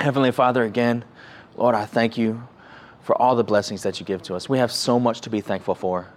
Heavenly 0.00 0.32
Father, 0.32 0.64
again, 0.64 1.04
Lord, 1.56 1.74
I 1.74 1.84
thank 1.84 2.16
you 2.16 2.42
for 3.02 3.20
all 3.20 3.36
the 3.36 3.44
blessings 3.44 3.82
that 3.82 4.00
you 4.00 4.06
give 4.06 4.22
to 4.22 4.34
us. 4.34 4.48
We 4.48 4.56
have 4.56 4.72
so 4.72 4.98
much 4.98 5.20
to 5.22 5.30
be 5.30 5.42
thankful 5.42 5.74
for. 5.74 6.08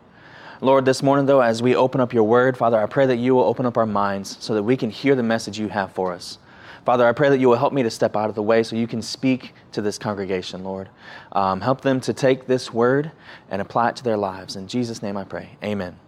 Lord, 0.62 0.86
this 0.86 1.04
morning, 1.04 1.26
though, 1.26 1.42
as 1.42 1.62
we 1.62 1.76
open 1.76 2.00
up 2.00 2.14
your 2.14 2.24
word, 2.24 2.56
Father, 2.56 2.82
I 2.82 2.86
pray 2.86 3.06
that 3.08 3.18
you 3.18 3.36
will 3.36 3.44
open 3.44 3.66
up 3.66 3.78
our 3.78 3.86
minds 3.86 4.38
so 4.40 4.54
that 4.54 4.64
we 4.64 4.78
can 4.78 4.90
hear 4.90 5.16
the 5.16 5.24
message 5.24 5.60
you 5.60 5.68
have 5.68 5.92
for 5.92 6.14
us. 6.14 6.38
Father, 6.86 7.06
I 7.06 7.12
pray 7.12 7.28
that 7.30 7.40
you 7.40 7.50
will 7.50 7.58
help 7.58 7.74
me 7.74 7.84
to 7.84 7.90
step 7.90 8.16
out 8.16 8.30
of 8.30 8.36
the 8.36 8.42
way 8.42 8.64
so 8.64 8.78
you 8.78 8.88
can 8.88 9.02
speak 9.02 9.54
to 9.74 9.82
this 9.82 9.98
congregation, 9.98 10.64
Lord. 10.64 10.88
Um, 11.34 11.60
help 11.60 11.82
them 11.82 12.00
to 12.02 12.14
take 12.14 12.48
this 12.48 12.74
word 12.74 13.12
and 13.50 13.62
apply 13.62 13.90
it 13.90 13.96
to 13.98 14.04
their 14.06 14.18
lives. 14.18 14.56
In 14.56 14.68
Jesus' 14.70 15.02
name 15.02 15.18
I 15.18 15.26
pray. 15.26 15.58
Amen. 15.62 16.00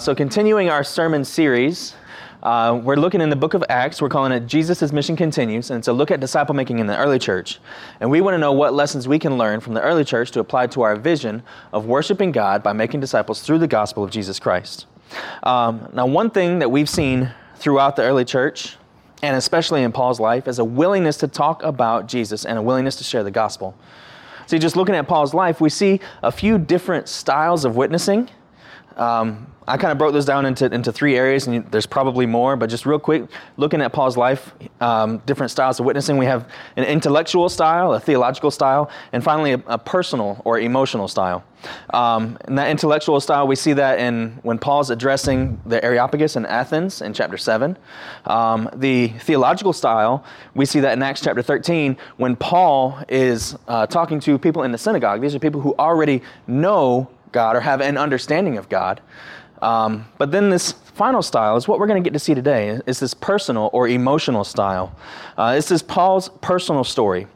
So, 0.00 0.14
continuing 0.14 0.70
our 0.70 0.82
sermon 0.82 1.26
series, 1.26 1.94
uh, 2.42 2.80
we're 2.82 2.96
looking 2.96 3.20
in 3.20 3.28
the 3.28 3.36
book 3.36 3.52
of 3.52 3.62
Acts. 3.68 4.00
We're 4.00 4.08
calling 4.08 4.32
it 4.32 4.46
Jesus' 4.46 4.92
Mission 4.92 5.14
Continues, 5.14 5.68
and 5.68 5.78
it's 5.78 5.88
a 5.88 5.92
look 5.92 6.10
at 6.10 6.20
disciple 6.20 6.54
making 6.54 6.78
in 6.78 6.86
the 6.86 6.96
early 6.96 7.18
church. 7.18 7.60
And 8.00 8.10
we 8.10 8.22
want 8.22 8.32
to 8.32 8.38
know 8.38 8.50
what 8.50 8.72
lessons 8.72 9.06
we 9.06 9.18
can 9.18 9.36
learn 9.36 9.60
from 9.60 9.74
the 9.74 9.82
early 9.82 10.02
church 10.06 10.30
to 10.30 10.40
apply 10.40 10.68
to 10.68 10.80
our 10.80 10.96
vision 10.96 11.42
of 11.74 11.84
worshiping 11.84 12.32
God 12.32 12.62
by 12.62 12.72
making 12.72 13.00
disciples 13.00 13.42
through 13.42 13.58
the 13.58 13.68
gospel 13.68 14.02
of 14.02 14.10
Jesus 14.10 14.40
Christ. 14.40 14.86
Um, 15.42 15.86
now, 15.92 16.06
one 16.06 16.30
thing 16.30 16.60
that 16.60 16.70
we've 16.70 16.88
seen 16.88 17.30
throughout 17.56 17.94
the 17.96 18.02
early 18.02 18.24
church, 18.24 18.78
and 19.22 19.36
especially 19.36 19.82
in 19.82 19.92
Paul's 19.92 20.18
life, 20.18 20.48
is 20.48 20.58
a 20.58 20.64
willingness 20.64 21.18
to 21.18 21.28
talk 21.28 21.62
about 21.62 22.06
Jesus 22.06 22.46
and 22.46 22.56
a 22.56 22.62
willingness 22.62 22.96
to 22.96 23.04
share 23.04 23.22
the 23.22 23.30
gospel. 23.30 23.76
See, 24.46 24.58
just 24.58 24.76
looking 24.76 24.94
at 24.94 25.06
Paul's 25.06 25.34
life, 25.34 25.60
we 25.60 25.68
see 25.68 26.00
a 26.22 26.32
few 26.32 26.56
different 26.56 27.06
styles 27.06 27.66
of 27.66 27.76
witnessing. 27.76 28.30
Um, 29.00 29.46
I 29.66 29.76
kind 29.76 29.92
of 29.92 29.98
broke 29.98 30.12
this 30.12 30.24
down 30.24 30.46
into, 30.46 30.66
into 30.66 30.92
three 30.92 31.16
areas, 31.16 31.46
and 31.46 31.64
there's 31.70 31.86
probably 31.86 32.26
more, 32.26 32.56
but 32.56 32.68
just 32.68 32.84
real 32.84 32.98
quick, 32.98 33.24
looking 33.56 33.80
at 33.80 33.92
Paul's 33.92 34.16
life, 34.16 34.52
um, 34.80 35.18
different 35.26 35.50
styles 35.50 35.78
of 35.78 35.86
witnessing. 35.86 36.18
We 36.18 36.26
have 36.26 36.48
an 36.76 36.84
intellectual 36.84 37.48
style, 37.48 37.94
a 37.94 38.00
theological 38.00 38.50
style, 38.50 38.90
and 39.12 39.22
finally 39.22 39.52
a, 39.52 39.62
a 39.66 39.78
personal 39.78 40.42
or 40.44 40.58
emotional 40.58 41.08
style. 41.08 41.44
Um, 41.94 42.36
in 42.48 42.56
that 42.56 42.68
intellectual 42.68 43.20
style, 43.20 43.46
we 43.46 43.54
see 43.54 43.72
that 43.74 44.00
in 44.00 44.38
when 44.42 44.58
Paul's 44.58 44.90
addressing 44.90 45.60
the 45.64 45.82
Areopagus 45.84 46.36
in 46.36 46.44
Athens 46.46 47.00
in 47.00 47.14
chapter 47.14 47.38
7. 47.38 47.78
Um, 48.26 48.68
the 48.74 49.08
theological 49.08 49.72
style, 49.72 50.24
we 50.54 50.66
see 50.66 50.80
that 50.80 50.94
in 50.94 51.02
Acts 51.02 51.20
chapter 51.20 51.42
13 51.42 51.96
when 52.16 52.34
Paul 52.34 52.98
is 53.08 53.56
uh, 53.68 53.86
talking 53.86 54.20
to 54.20 54.38
people 54.38 54.62
in 54.62 54.72
the 54.72 54.78
synagogue. 54.78 55.20
These 55.20 55.34
are 55.34 55.38
people 55.38 55.60
who 55.60 55.74
already 55.78 56.22
know 56.46 57.10
God 57.32 57.56
or 57.56 57.60
have 57.60 57.80
an 57.80 57.96
understanding 57.96 58.58
of 58.58 58.68
God. 58.68 59.00
Um, 59.62 60.06
but 60.18 60.30
then 60.30 60.50
this 60.50 60.72
final 60.72 61.22
style 61.22 61.56
is 61.56 61.68
what 61.68 61.78
we're 61.78 61.86
going 61.86 62.02
to 62.02 62.06
get 62.06 62.14
to 62.14 62.18
see 62.18 62.34
today. 62.34 62.80
Is 62.86 63.00
this 63.00 63.14
personal 63.14 63.70
or 63.72 63.88
emotional 63.88 64.44
style? 64.44 64.94
Uh, 65.36 65.54
this 65.54 65.70
is 65.70 65.82
Paul's 65.82 66.28
personal 66.40 66.84
story. 66.84 67.26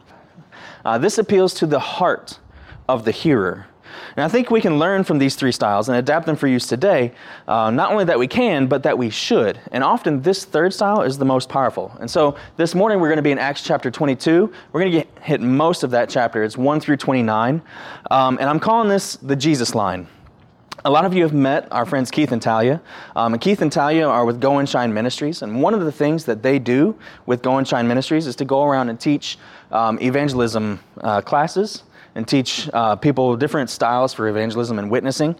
Uh, 0.83 0.97
this 0.97 1.17
appeals 1.17 1.53
to 1.55 1.65
the 1.65 1.79
heart 1.79 2.39
of 2.87 3.05
the 3.05 3.11
hearer. 3.11 3.67
And 4.15 4.23
I 4.23 4.27
think 4.27 4.51
we 4.51 4.61
can 4.61 4.79
learn 4.79 5.03
from 5.03 5.17
these 5.17 5.35
three 5.35 5.51
styles 5.51 5.89
and 5.89 5.97
adapt 5.97 6.25
them 6.25 6.35
for 6.35 6.47
use 6.47 6.67
today. 6.67 7.11
Uh, 7.47 7.71
not 7.71 7.91
only 7.91 8.05
that 8.05 8.19
we 8.19 8.27
can, 8.27 8.67
but 8.67 8.83
that 8.83 8.97
we 8.97 9.09
should. 9.09 9.59
And 9.71 9.83
often 9.83 10.21
this 10.21 10.45
third 10.45 10.73
style 10.73 11.01
is 11.01 11.17
the 11.17 11.25
most 11.25 11.49
powerful. 11.49 11.95
And 11.99 12.09
so 12.09 12.35
this 12.57 12.75
morning 12.75 12.99
we're 12.99 13.09
going 13.09 13.17
to 13.17 13.23
be 13.23 13.31
in 13.31 13.39
Acts 13.39 13.63
chapter 13.63 13.91
22. 13.91 14.51
We're 14.71 14.81
going 14.81 14.91
to 14.91 15.07
hit 15.21 15.41
most 15.41 15.83
of 15.83 15.91
that 15.91 16.09
chapter. 16.09 16.43
It's 16.43 16.57
1 16.57 16.79
through 16.79 16.97
29. 16.97 17.61
Um, 18.11 18.37
and 18.39 18.49
I'm 18.49 18.59
calling 18.59 18.89
this 18.89 19.15
the 19.17 19.35
Jesus 19.35 19.75
line. 19.75 20.07
A 20.85 20.91
lot 20.91 21.03
of 21.03 21.15
you 21.15 21.23
have 21.23 21.33
met 21.33 21.67
our 21.71 21.83
friends 21.83 22.11
Keith 22.11 22.31
and 22.31 22.39
Talia. 22.39 22.79
Um, 23.15 23.33
and 23.33 23.41
Keith 23.41 23.63
and 23.63 23.71
Talia 23.71 24.07
are 24.07 24.23
with 24.23 24.39
Go 24.39 24.59
and 24.59 24.69
Shine 24.69 24.93
Ministries. 24.93 25.41
And 25.41 25.59
one 25.59 25.73
of 25.73 25.81
the 25.81 25.91
things 25.91 26.25
that 26.25 26.43
they 26.43 26.59
do 26.59 26.95
with 27.25 27.41
Go 27.41 27.57
and 27.57 27.67
Shine 27.67 27.87
Ministries 27.87 28.27
is 28.27 28.35
to 28.35 28.45
go 28.45 28.63
around 28.63 28.89
and 28.89 28.99
teach 28.99 29.39
um, 29.71 29.97
evangelism 29.99 30.79
uh, 31.01 31.21
classes 31.21 31.81
and 32.15 32.27
teach 32.27 32.69
uh, 32.73 32.95
people 32.95 33.35
different 33.35 33.69
styles 33.69 34.13
for 34.13 34.27
evangelism 34.27 34.79
and 34.79 34.89
witnessing. 34.89 35.35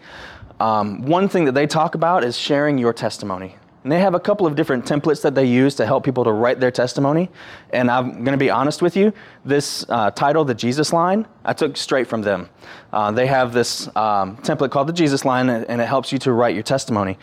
Um, 0.60 1.02
one 1.02 1.28
thing 1.28 1.46
that 1.46 1.54
they 1.54 1.68
talk 1.68 1.96
about 1.96 2.24
is 2.24 2.38
sharing 2.38 2.78
your 2.78 2.94
testimony. 2.94 3.58
And 3.84 3.92
they 3.92 4.00
have 4.00 4.16
a 4.16 4.20
couple 4.20 4.48
of 4.48 4.56
different 4.56 4.84
templates 4.84 5.22
that 5.22 5.36
they 5.36 5.46
use 5.46 5.76
to 5.76 5.86
help 5.86 6.04
people 6.04 6.24
to 6.24 6.32
write 6.32 6.60
their 6.60 6.72
testimony. 6.72 7.30
And 7.70 7.92
I'm 7.92 8.24
going 8.24 8.32
to 8.32 8.38
be 8.38 8.50
honest 8.50 8.82
with 8.82 8.98
you, 8.98 9.14
this 9.46 9.86
uh, 9.90 10.10
title, 10.10 10.44
The 10.44 10.56
Jesus 10.56 10.92
Line, 10.92 11.28
I 11.44 11.54
took 11.54 11.78
straight 11.78 12.08
from 12.08 12.24
them. 12.24 12.50
Uh, 12.92 13.12
they 13.12 13.28
have 13.28 13.54
this 13.54 13.88
um, 13.96 14.38
template 14.38 14.72
called 14.72 14.88
The 14.88 14.94
Jesus 14.94 15.24
Line, 15.24 15.50
and 15.50 15.80
it 15.80 15.88
helps 15.88 16.12
you 16.12 16.18
to 16.20 16.32
write 16.32 16.56
your 16.56 16.64
testimony. 16.64 17.20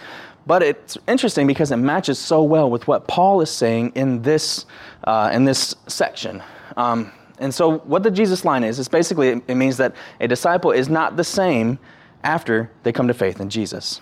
But 0.46 0.62
it's 0.62 0.96
interesting 1.08 1.48
because 1.48 1.72
it 1.72 1.78
matches 1.78 2.20
so 2.20 2.44
well 2.44 2.70
with 2.70 2.86
what 2.86 3.08
Paul 3.08 3.40
is 3.40 3.50
saying 3.50 3.92
in 3.96 4.22
this, 4.22 4.66
uh, 5.02 5.30
in 5.32 5.44
this 5.44 5.74
section. 5.88 6.44
Um, 6.76 7.10
and 7.38 7.54
so, 7.54 7.78
what 7.78 8.02
the 8.02 8.10
Jesus 8.10 8.44
line 8.44 8.64
is, 8.64 8.78
is 8.78 8.88
basically 8.88 9.28
it 9.46 9.54
means 9.54 9.76
that 9.78 9.94
a 10.20 10.28
disciple 10.28 10.70
is 10.70 10.88
not 10.88 11.16
the 11.16 11.24
same 11.24 11.78
after 12.22 12.70
they 12.82 12.92
come 12.92 13.08
to 13.08 13.14
faith 13.14 13.40
in 13.40 13.50
Jesus. 13.50 14.00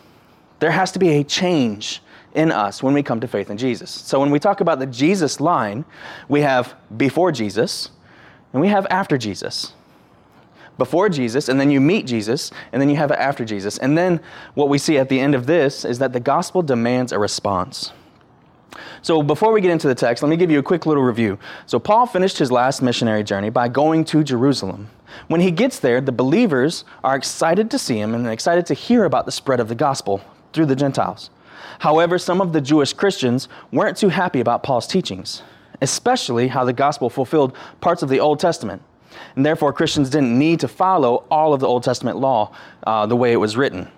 There 0.59 0.71
has 0.71 0.93
to 0.93 0.99
be 0.99 1.11
a 1.11 1.25
change 1.25 2.03
in 2.35 2.53
us 2.53 2.83
when 2.83 2.95
we 2.95 3.03
come 3.03 3.21
to 3.21 3.29
faith 3.29 3.51
in 3.51 3.57
Jesus. 3.57 3.91
So 3.91 4.21
when 4.21 4.31
we 4.31 4.39
talk 4.39 4.61
about 4.61 4.79
the 4.79 4.87
Jesus 4.87 5.41
line, 5.41 5.85
we 6.29 6.43
have 6.43 6.75
before 6.97 7.33
Jesus 7.33 7.91
and 8.53 8.61
we 8.61 8.69
have 8.69 8.87
after 8.91 9.17
Jesus. 9.17 9.73
Before 10.79 11.09
Jesus, 11.09 11.49
and 11.49 11.61
then 11.61 11.71
you 11.71 11.79
meet 11.79 12.07
Jesus, 12.07 12.51
and 12.73 12.81
then 12.81 12.89
you 12.89 12.97
have 12.97 13.13
after 13.13 13.45
Jesus. 13.45 13.77
And 13.79 13.99
then 13.99 14.19
what 14.55 14.71
we 14.71 14.79
see 14.79 14.97
at 14.97 15.11
the 15.11 15.21
end 15.21 15.35
of 15.35 15.47
this 15.47 15.85
is 15.85 15.99
that 15.99 16.15
the 16.15 16.21
gospel 16.21 16.63
demands 16.63 17.13
a 17.13 17.19
response. 17.19 17.93
So 19.03 19.23
before 19.23 19.53
we 19.53 19.61
get 19.61 19.71
into 19.71 19.89
the 19.89 19.95
text, 19.95 20.23
let 20.23 20.29
me 20.29 20.37
give 20.37 20.51
you 20.51 20.59
a 20.59 20.63
quick 20.63 20.87
little 20.87 21.03
review. 21.03 21.39
So 21.67 21.79
Paul 21.79 22.07
finished 22.07 22.39
his 22.39 22.53
last 22.53 22.83
missionary 22.83 23.25
journey 23.25 23.51
by 23.51 23.69
going 23.69 24.05
to 24.07 24.23
Jerusalem. 24.23 24.89
When 25.29 25.41
he 25.41 25.51
gets 25.51 25.79
there, 25.79 26.01
the 26.01 26.13
believers 26.13 26.85
are 27.03 27.17
excited 27.17 27.71
to 27.71 27.79
see 27.79 27.99
him 27.99 28.15
and 28.15 28.27
excited 28.29 28.67
to 28.67 28.75
hear 28.75 29.05
about 29.05 29.27
the 29.27 29.33
spread 29.33 29.61
of 29.61 29.69
the 29.69 29.75
gospel 29.75 30.21
through 30.53 30.67
the 30.67 30.77
Gentiles. 30.77 31.31
However, 31.81 32.19
some 32.19 32.41
of 32.41 32.53
the 32.53 32.61
Jewish 32.61 32.93
Christians 32.93 33.49
weren't 33.73 33.97
too 33.97 34.09
happy 34.09 34.41
about 34.41 34.63
Paul's 34.63 34.87
teachings, 34.87 35.43
especially 35.81 36.49
how 36.49 36.65
the 36.65 36.73
gospel 36.73 37.11
fulfilled 37.11 37.57
parts 37.81 38.03
of 38.03 38.09
the 38.09 38.21
Old 38.21 38.39
Testament. 38.39 38.83
And 39.35 39.45
therefore, 39.45 39.73
Christians 39.73 40.11
didn't 40.11 40.39
need 40.39 40.61
to 40.61 40.69
follow 40.69 41.25
all 41.31 41.53
of 41.53 41.61
the 41.61 41.67
Old 41.67 41.83
Testament 41.83 42.19
law 42.19 42.55
uh, 42.87 43.07
the 43.07 43.17
way 43.17 43.33
it 43.33 43.37
was 43.37 43.57
written. 43.57 43.89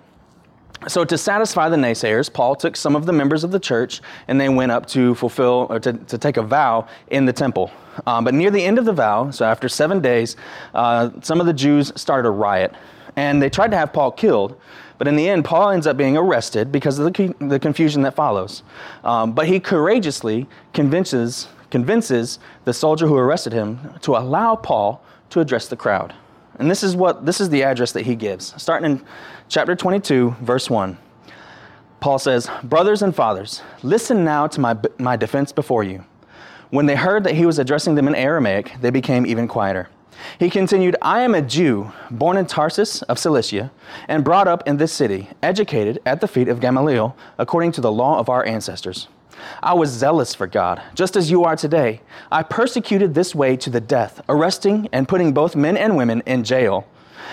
So, 0.88 1.04
to 1.04 1.16
satisfy 1.16 1.68
the 1.68 1.76
naysayers, 1.76 2.32
Paul 2.32 2.56
took 2.56 2.76
some 2.76 2.96
of 2.96 3.06
the 3.06 3.12
members 3.12 3.44
of 3.44 3.52
the 3.52 3.60
church 3.60 4.00
and 4.26 4.40
they 4.40 4.48
went 4.48 4.72
up 4.72 4.86
to 4.88 5.14
fulfill 5.14 5.66
or 5.70 5.78
to, 5.78 5.92
to 5.92 6.18
take 6.18 6.36
a 6.36 6.42
vow 6.42 6.88
in 7.08 7.24
the 7.24 7.32
temple. 7.32 7.70
Um, 8.06 8.24
but 8.24 8.34
near 8.34 8.50
the 8.50 8.62
end 8.62 8.78
of 8.78 8.84
the 8.84 8.92
vow, 8.92 9.30
so 9.30 9.44
after 9.44 9.68
seven 9.68 10.00
days, 10.00 10.36
uh, 10.74 11.10
some 11.22 11.40
of 11.40 11.46
the 11.46 11.52
Jews 11.52 11.92
started 11.94 12.26
a 12.26 12.32
riot 12.32 12.74
and 13.16 13.40
they 13.42 13.50
tried 13.50 13.70
to 13.70 13.76
have 13.76 13.92
Paul 13.92 14.10
killed. 14.12 14.58
But 14.98 15.08
in 15.08 15.16
the 15.16 15.28
end, 15.28 15.44
Paul 15.44 15.70
ends 15.70 15.86
up 15.86 15.96
being 15.96 16.16
arrested 16.16 16.70
because 16.70 16.98
of 16.98 17.12
the, 17.12 17.34
the 17.40 17.58
confusion 17.58 18.02
that 18.02 18.14
follows. 18.14 18.62
Um, 19.04 19.32
but 19.32 19.48
he 19.48 19.58
courageously 19.60 20.46
convinces, 20.72 21.48
convinces 21.70 22.38
the 22.64 22.72
soldier 22.72 23.06
who 23.06 23.16
arrested 23.16 23.52
him 23.52 23.94
to 24.02 24.16
allow 24.16 24.56
Paul 24.56 25.02
to 25.30 25.40
address 25.40 25.68
the 25.68 25.76
crowd. 25.76 26.14
And 26.58 26.70
this 26.70 26.82
is 26.82 26.94
what 26.94 27.24
this 27.24 27.40
is 27.40 27.50
the 27.50 27.62
address 27.62 27.92
that 27.92 28.06
he 28.06 28.14
gives. 28.14 28.54
Starting 28.60 28.92
in 28.92 29.04
chapter 29.48 29.74
22, 29.74 30.36
verse 30.40 30.68
1. 30.68 30.98
Paul 32.00 32.18
says, 32.18 32.50
Brothers 32.64 33.02
and 33.02 33.14
fathers, 33.14 33.62
listen 33.82 34.24
now 34.24 34.48
to 34.48 34.60
my, 34.60 34.76
my 34.98 35.16
defense 35.16 35.52
before 35.52 35.84
you. 35.84 36.04
When 36.70 36.86
they 36.86 36.96
heard 36.96 37.22
that 37.24 37.34
he 37.34 37.46
was 37.46 37.58
addressing 37.58 37.94
them 37.94 38.08
in 38.08 38.14
Aramaic, 38.14 38.72
they 38.80 38.90
became 38.90 39.24
even 39.24 39.46
quieter. 39.46 39.88
He 40.38 40.50
continued, 40.50 40.96
I 41.00 41.20
am 41.20 41.34
a 41.34 41.42
Jew, 41.42 41.92
born 42.10 42.36
in 42.36 42.46
Tarsus 42.46 43.02
of 43.02 43.18
Cilicia, 43.18 43.70
and 44.08 44.24
brought 44.24 44.48
up 44.48 44.66
in 44.66 44.78
this 44.78 44.92
city, 44.92 45.28
educated 45.42 46.00
at 46.04 46.20
the 46.20 46.28
feet 46.28 46.48
of 46.48 46.60
Gamaliel, 46.60 47.16
according 47.38 47.72
to 47.72 47.80
the 47.80 47.92
law 47.92 48.18
of 48.18 48.28
our 48.28 48.44
ancestors. 48.44 49.08
I 49.62 49.74
was 49.74 49.90
zealous 49.90 50.34
for 50.34 50.46
God, 50.46 50.82
just 50.94 51.16
as 51.16 51.30
you 51.30 51.44
are 51.44 51.56
today. 51.56 52.00
I 52.30 52.42
persecuted 52.42 53.14
this 53.14 53.34
way 53.34 53.56
to 53.58 53.70
the 53.70 53.80
death, 53.80 54.20
arresting 54.28 54.88
and 54.92 55.08
putting 55.08 55.32
both 55.32 55.56
men 55.56 55.76
and 55.76 55.96
women 55.96 56.22
in 56.26 56.44
jail, 56.44 56.86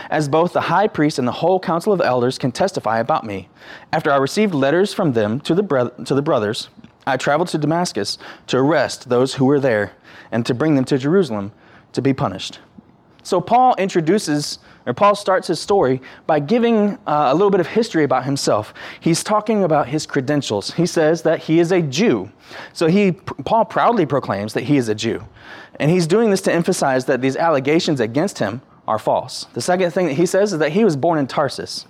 as 0.10 0.30
both 0.30 0.54
the 0.54 0.62
high 0.62 0.88
priest 0.88 1.20
and 1.20 1.28
the 1.28 1.34
whole 1.34 1.60
council 1.60 1.94
of 1.94 2.02
elders 2.02 2.38
can 2.38 2.52
testify 2.52 3.00
about 3.00 3.26
me. 3.26 3.50
After 3.92 4.12
I 4.12 4.18
received 4.18 4.54
letters 4.54 4.94
from 4.94 5.14
them 5.14 5.40
to 5.42 5.56
the, 5.56 5.64
bro- 5.64 5.90
to 5.90 6.16
the 6.16 6.22
brothers, 6.22 6.70
I 7.06 7.18
traveled 7.18 7.50
to 7.50 7.58
Damascus 7.58 8.18
to 8.48 8.58
arrest 8.58 9.10
those 9.10 9.36
who 9.36 9.46
were 9.46 9.60
there 9.60 9.94
and 10.32 10.46
to 10.46 10.54
bring 10.54 10.76
them 10.76 10.86
to 10.86 10.98
Jerusalem 10.98 11.52
to 11.94 12.02
be 12.02 12.14
punished. 12.14 12.60
So 13.24 13.42
Paul 13.42 13.76
introduces, 13.78 14.60
Paul 14.96 15.16
starts 15.16 15.48
his 15.48 15.60
story 15.60 16.02
by 16.26 16.40
giving 16.40 16.98
uh, 17.06 17.30
a 17.32 17.34
little 17.34 17.50
bit 17.50 17.60
of 17.60 17.68
history 17.68 18.04
about 18.04 18.26
himself. 18.26 18.74
He's 19.00 19.24
talking 19.24 19.64
about 19.64 19.88
his 19.88 20.06
credentials. 20.06 20.74
He 20.74 20.86
says 20.86 21.22
that 21.24 21.40
he 21.40 21.60
is 21.60 21.72
a 21.72 21.82
Jew. 21.82 22.32
So 22.74 22.88
he, 22.88 23.12
Paul 23.12 23.66
proudly 23.66 24.06
proclaims 24.06 24.54
that 24.54 24.64
he 24.64 24.78
is 24.78 24.90
a 24.90 24.96
Jew. 24.96 25.26
And 25.80 25.92
he's 25.92 26.08
doing 26.08 26.30
this 26.30 26.42
to 26.42 26.54
emphasize 26.54 27.06
that 27.06 27.22
these 27.22 27.36
allegations 27.36 28.00
against 28.00 28.40
him 28.40 28.62
are 28.88 29.00
false. 29.00 29.46
The 29.54 29.62
second 29.62 29.92
thing 29.92 30.08
that 30.08 30.14
he 30.14 30.26
says 30.26 30.54
is 30.54 30.60
that 30.60 30.72
he 30.72 30.84
was 30.84 30.96
born 30.96 31.20
in 31.20 31.28
Tarsus. 31.28 31.86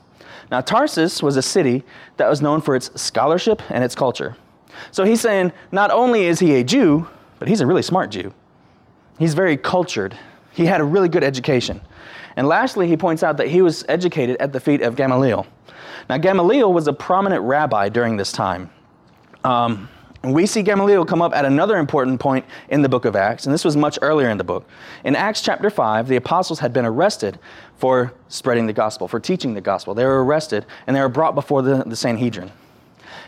Now, 0.52 0.62
Tarsus 0.62 1.24
was 1.24 1.38
a 1.38 1.42
city 1.42 1.84
that 2.18 2.28
was 2.28 2.42
known 2.42 2.60
for 2.62 2.76
its 2.76 2.90
scholarship 3.00 3.62
and 3.70 3.84
its 3.84 3.96
culture. 3.96 4.36
So 4.92 5.04
he's 5.04 5.22
saying 5.22 5.54
not 5.72 5.92
only 5.92 6.26
is 6.26 6.40
he 6.40 6.56
a 6.56 6.64
Jew, 6.64 7.08
but 7.38 7.48
he's 7.48 7.62
a 7.62 7.68
really 7.68 7.82
smart 7.82 8.12
Jew. 8.12 8.34
He's 9.18 9.34
very 9.34 9.58
cultured. 9.58 10.18
He 10.52 10.66
had 10.66 10.82
a 10.82 10.84
really 10.84 11.10
good 11.10 11.24
education. 11.24 11.82
And 12.36 12.48
lastly, 12.48 12.88
he 12.88 12.98
points 12.98 13.24
out 13.24 13.38
that 13.38 13.48
he 13.48 13.62
was 13.62 13.86
educated 13.88 14.38
at 14.38 14.54
the 14.54 14.60
feet 14.60 14.82
of 14.82 14.96
Gamaliel. 14.96 15.46
Now, 16.10 16.18
Gamaliel 16.18 16.72
was 16.74 16.88
a 16.88 16.94
prominent 16.94 17.44
rabbi 17.44 17.90
during 17.90 18.18
this 18.18 18.32
time. 18.32 18.70
Um, 19.44 19.90
and 20.22 20.34
we 20.34 20.46
see 20.46 20.62
Gamaliel 20.62 21.06
come 21.06 21.22
up 21.22 21.34
at 21.34 21.46
another 21.46 21.78
important 21.78 22.20
point 22.20 22.46
in 22.68 22.82
the 22.82 22.90
book 22.90 23.06
of 23.06 23.16
Acts, 23.16 23.46
and 23.46 23.54
this 23.54 23.64
was 23.64 23.78
much 23.78 23.98
earlier 24.02 24.30
in 24.30 24.38
the 24.38 24.44
book. 24.44 24.68
In 25.06 25.16
Acts 25.16 25.42
chapter 25.42 25.70
5, 25.70 26.10
the 26.10 26.18
apostles 26.18 26.60
had 26.60 26.74
been 26.74 26.86
arrested 26.86 27.40
for 27.78 28.14
spreading 28.28 28.68
the 28.68 28.74
gospel, 28.74 29.08
for 29.08 29.20
teaching 29.20 29.54
the 29.54 29.62
gospel. 29.62 29.94
They 29.94 30.04
were 30.04 30.26
arrested 30.26 30.66
and 30.88 30.96
they 30.96 31.02
were 31.02 31.10
brought 31.10 31.36
before 31.36 31.62
the, 31.62 31.84
the 31.86 31.96
Sanhedrin. 31.96 32.52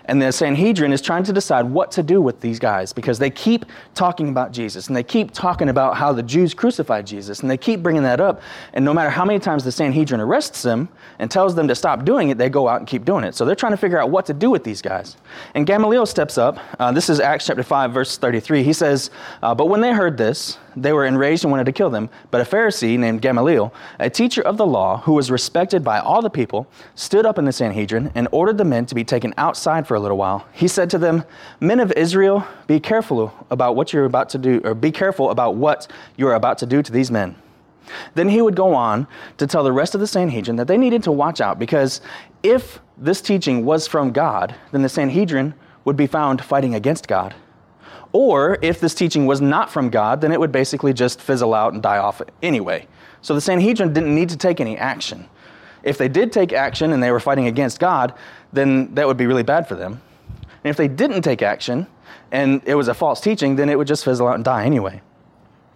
And 0.05 0.21
the 0.21 0.31
Sanhedrin 0.31 0.91
is 0.93 1.01
trying 1.01 1.23
to 1.23 1.33
decide 1.33 1.65
what 1.65 1.91
to 1.91 2.03
do 2.03 2.21
with 2.21 2.41
these 2.41 2.59
guys 2.59 2.93
because 2.93 3.19
they 3.19 3.29
keep 3.29 3.65
talking 3.93 4.29
about 4.29 4.51
Jesus 4.51 4.87
and 4.87 4.95
they 4.95 5.03
keep 5.03 5.31
talking 5.31 5.69
about 5.69 5.95
how 5.95 6.11
the 6.11 6.23
Jews 6.23 6.53
crucified 6.53 7.05
Jesus 7.05 7.41
and 7.41 7.49
they 7.49 7.57
keep 7.57 7.83
bringing 7.83 8.03
that 8.03 8.19
up. 8.19 8.41
And 8.73 8.83
no 8.83 8.93
matter 8.93 9.09
how 9.09 9.25
many 9.25 9.39
times 9.39 9.63
the 9.63 9.71
Sanhedrin 9.71 10.19
arrests 10.19 10.61
them 10.63 10.89
and 11.19 11.29
tells 11.29 11.55
them 11.55 11.67
to 11.67 11.75
stop 11.75 12.05
doing 12.05 12.29
it, 12.29 12.37
they 12.37 12.49
go 12.49 12.67
out 12.67 12.79
and 12.79 12.87
keep 12.87 13.05
doing 13.05 13.23
it. 13.23 13.35
So 13.35 13.45
they're 13.45 13.55
trying 13.55 13.73
to 13.73 13.77
figure 13.77 13.99
out 13.99 14.09
what 14.09 14.25
to 14.27 14.33
do 14.33 14.49
with 14.49 14.63
these 14.63 14.81
guys. 14.81 15.17
And 15.53 15.67
Gamaliel 15.67 16.05
steps 16.05 16.37
up. 16.37 16.59
Uh, 16.79 16.91
this 16.91 17.09
is 17.09 17.19
Acts 17.19 17.45
chapter 17.45 17.63
5, 17.63 17.93
verse 17.93 18.17
33. 18.17 18.63
He 18.63 18.73
says, 18.73 19.11
uh, 19.43 19.53
But 19.53 19.67
when 19.67 19.81
they 19.81 19.93
heard 19.93 20.17
this, 20.17 20.57
they 20.75 20.93
were 20.93 21.05
enraged 21.05 21.43
and 21.43 21.51
wanted 21.51 21.65
to 21.65 21.71
kill 21.71 21.89
them. 21.89 22.09
But 22.29 22.41
a 22.41 22.43
Pharisee 22.43 22.97
named 22.97 23.21
Gamaliel, 23.21 23.73
a 23.99 24.09
teacher 24.09 24.41
of 24.41 24.57
the 24.57 24.65
law 24.65 24.97
who 25.01 25.13
was 25.13 25.31
respected 25.31 25.83
by 25.83 25.99
all 25.99 26.21
the 26.21 26.29
people, 26.29 26.67
stood 26.95 27.25
up 27.25 27.37
in 27.37 27.45
the 27.45 27.51
Sanhedrin 27.51 28.11
and 28.15 28.27
ordered 28.31 28.57
the 28.57 28.65
men 28.65 28.85
to 28.87 28.95
be 28.95 29.03
taken 29.03 29.33
outside 29.37 29.87
for 29.87 29.95
a 29.95 29.99
little 29.99 30.17
while. 30.17 30.45
He 30.51 30.67
said 30.67 30.89
to 30.91 30.97
them, 30.97 31.23
Men 31.59 31.79
of 31.79 31.91
Israel, 31.93 32.45
be 32.67 32.79
careful 32.79 33.33
about 33.49 33.75
what 33.75 33.93
you're 33.93 34.05
about 34.05 34.29
to 34.29 34.37
do, 34.37 34.61
or 34.63 34.73
be 34.73 34.91
careful 34.91 35.29
about 35.29 35.55
what 35.55 35.87
you 36.17 36.27
are 36.27 36.35
about 36.35 36.57
to 36.59 36.65
do 36.65 36.81
to 36.81 36.91
these 36.91 37.11
men. 37.11 37.35
Then 38.15 38.29
he 38.29 38.41
would 38.41 38.55
go 38.55 38.73
on 38.73 39.07
to 39.37 39.47
tell 39.47 39.63
the 39.63 39.71
rest 39.71 39.95
of 39.95 40.01
the 40.01 40.07
Sanhedrin 40.07 40.55
that 40.57 40.67
they 40.67 40.77
needed 40.77 41.03
to 41.03 41.11
watch 41.11 41.41
out 41.41 41.59
because 41.59 42.01
if 42.43 42.79
this 42.97 43.21
teaching 43.21 43.65
was 43.65 43.87
from 43.87 44.11
God, 44.11 44.55
then 44.71 44.81
the 44.81 44.89
Sanhedrin 44.89 45.53
would 45.85 45.97
be 45.97 46.07
found 46.07 46.43
fighting 46.43 46.75
against 46.75 47.07
God. 47.07 47.33
Or 48.13 48.57
if 48.61 48.79
this 48.79 48.93
teaching 48.93 49.25
was 49.25 49.39
not 49.41 49.69
from 49.71 49.89
God, 49.89 50.21
then 50.21 50.31
it 50.31 50.39
would 50.39 50.51
basically 50.51 50.93
just 50.93 51.21
fizzle 51.21 51.53
out 51.53 51.73
and 51.73 51.81
die 51.81 51.97
off 51.97 52.21
anyway. 52.41 52.87
So 53.21 53.33
the 53.33 53.41
Sanhedrin 53.41 53.93
didn't 53.93 54.13
need 54.13 54.29
to 54.29 54.37
take 54.37 54.59
any 54.59 54.77
action. 54.77 55.29
If 55.83 55.97
they 55.97 56.07
did 56.07 56.31
take 56.31 56.53
action 56.53 56.93
and 56.93 57.01
they 57.01 57.11
were 57.11 57.19
fighting 57.19 57.47
against 57.47 57.79
God, 57.79 58.13
then 58.51 58.93
that 58.95 59.07
would 59.07 59.17
be 59.17 59.27
really 59.27 59.43
bad 59.43 59.67
for 59.67 59.75
them. 59.75 60.01
And 60.63 60.69
if 60.69 60.77
they 60.77 60.87
didn't 60.87 61.21
take 61.21 61.41
action 61.41 61.87
and 62.31 62.61
it 62.65 62.75
was 62.75 62.87
a 62.87 62.93
false 62.93 63.21
teaching, 63.21 63.55
then 63.55 63.69
it 63.69 63.77
would 63.77 63.87
just 63.87 64.05
fizzle 64.05 64.27
out 64.27 64.35
and 64.35 64.43
die 64.43 64.65
anyway. 64.65 65.01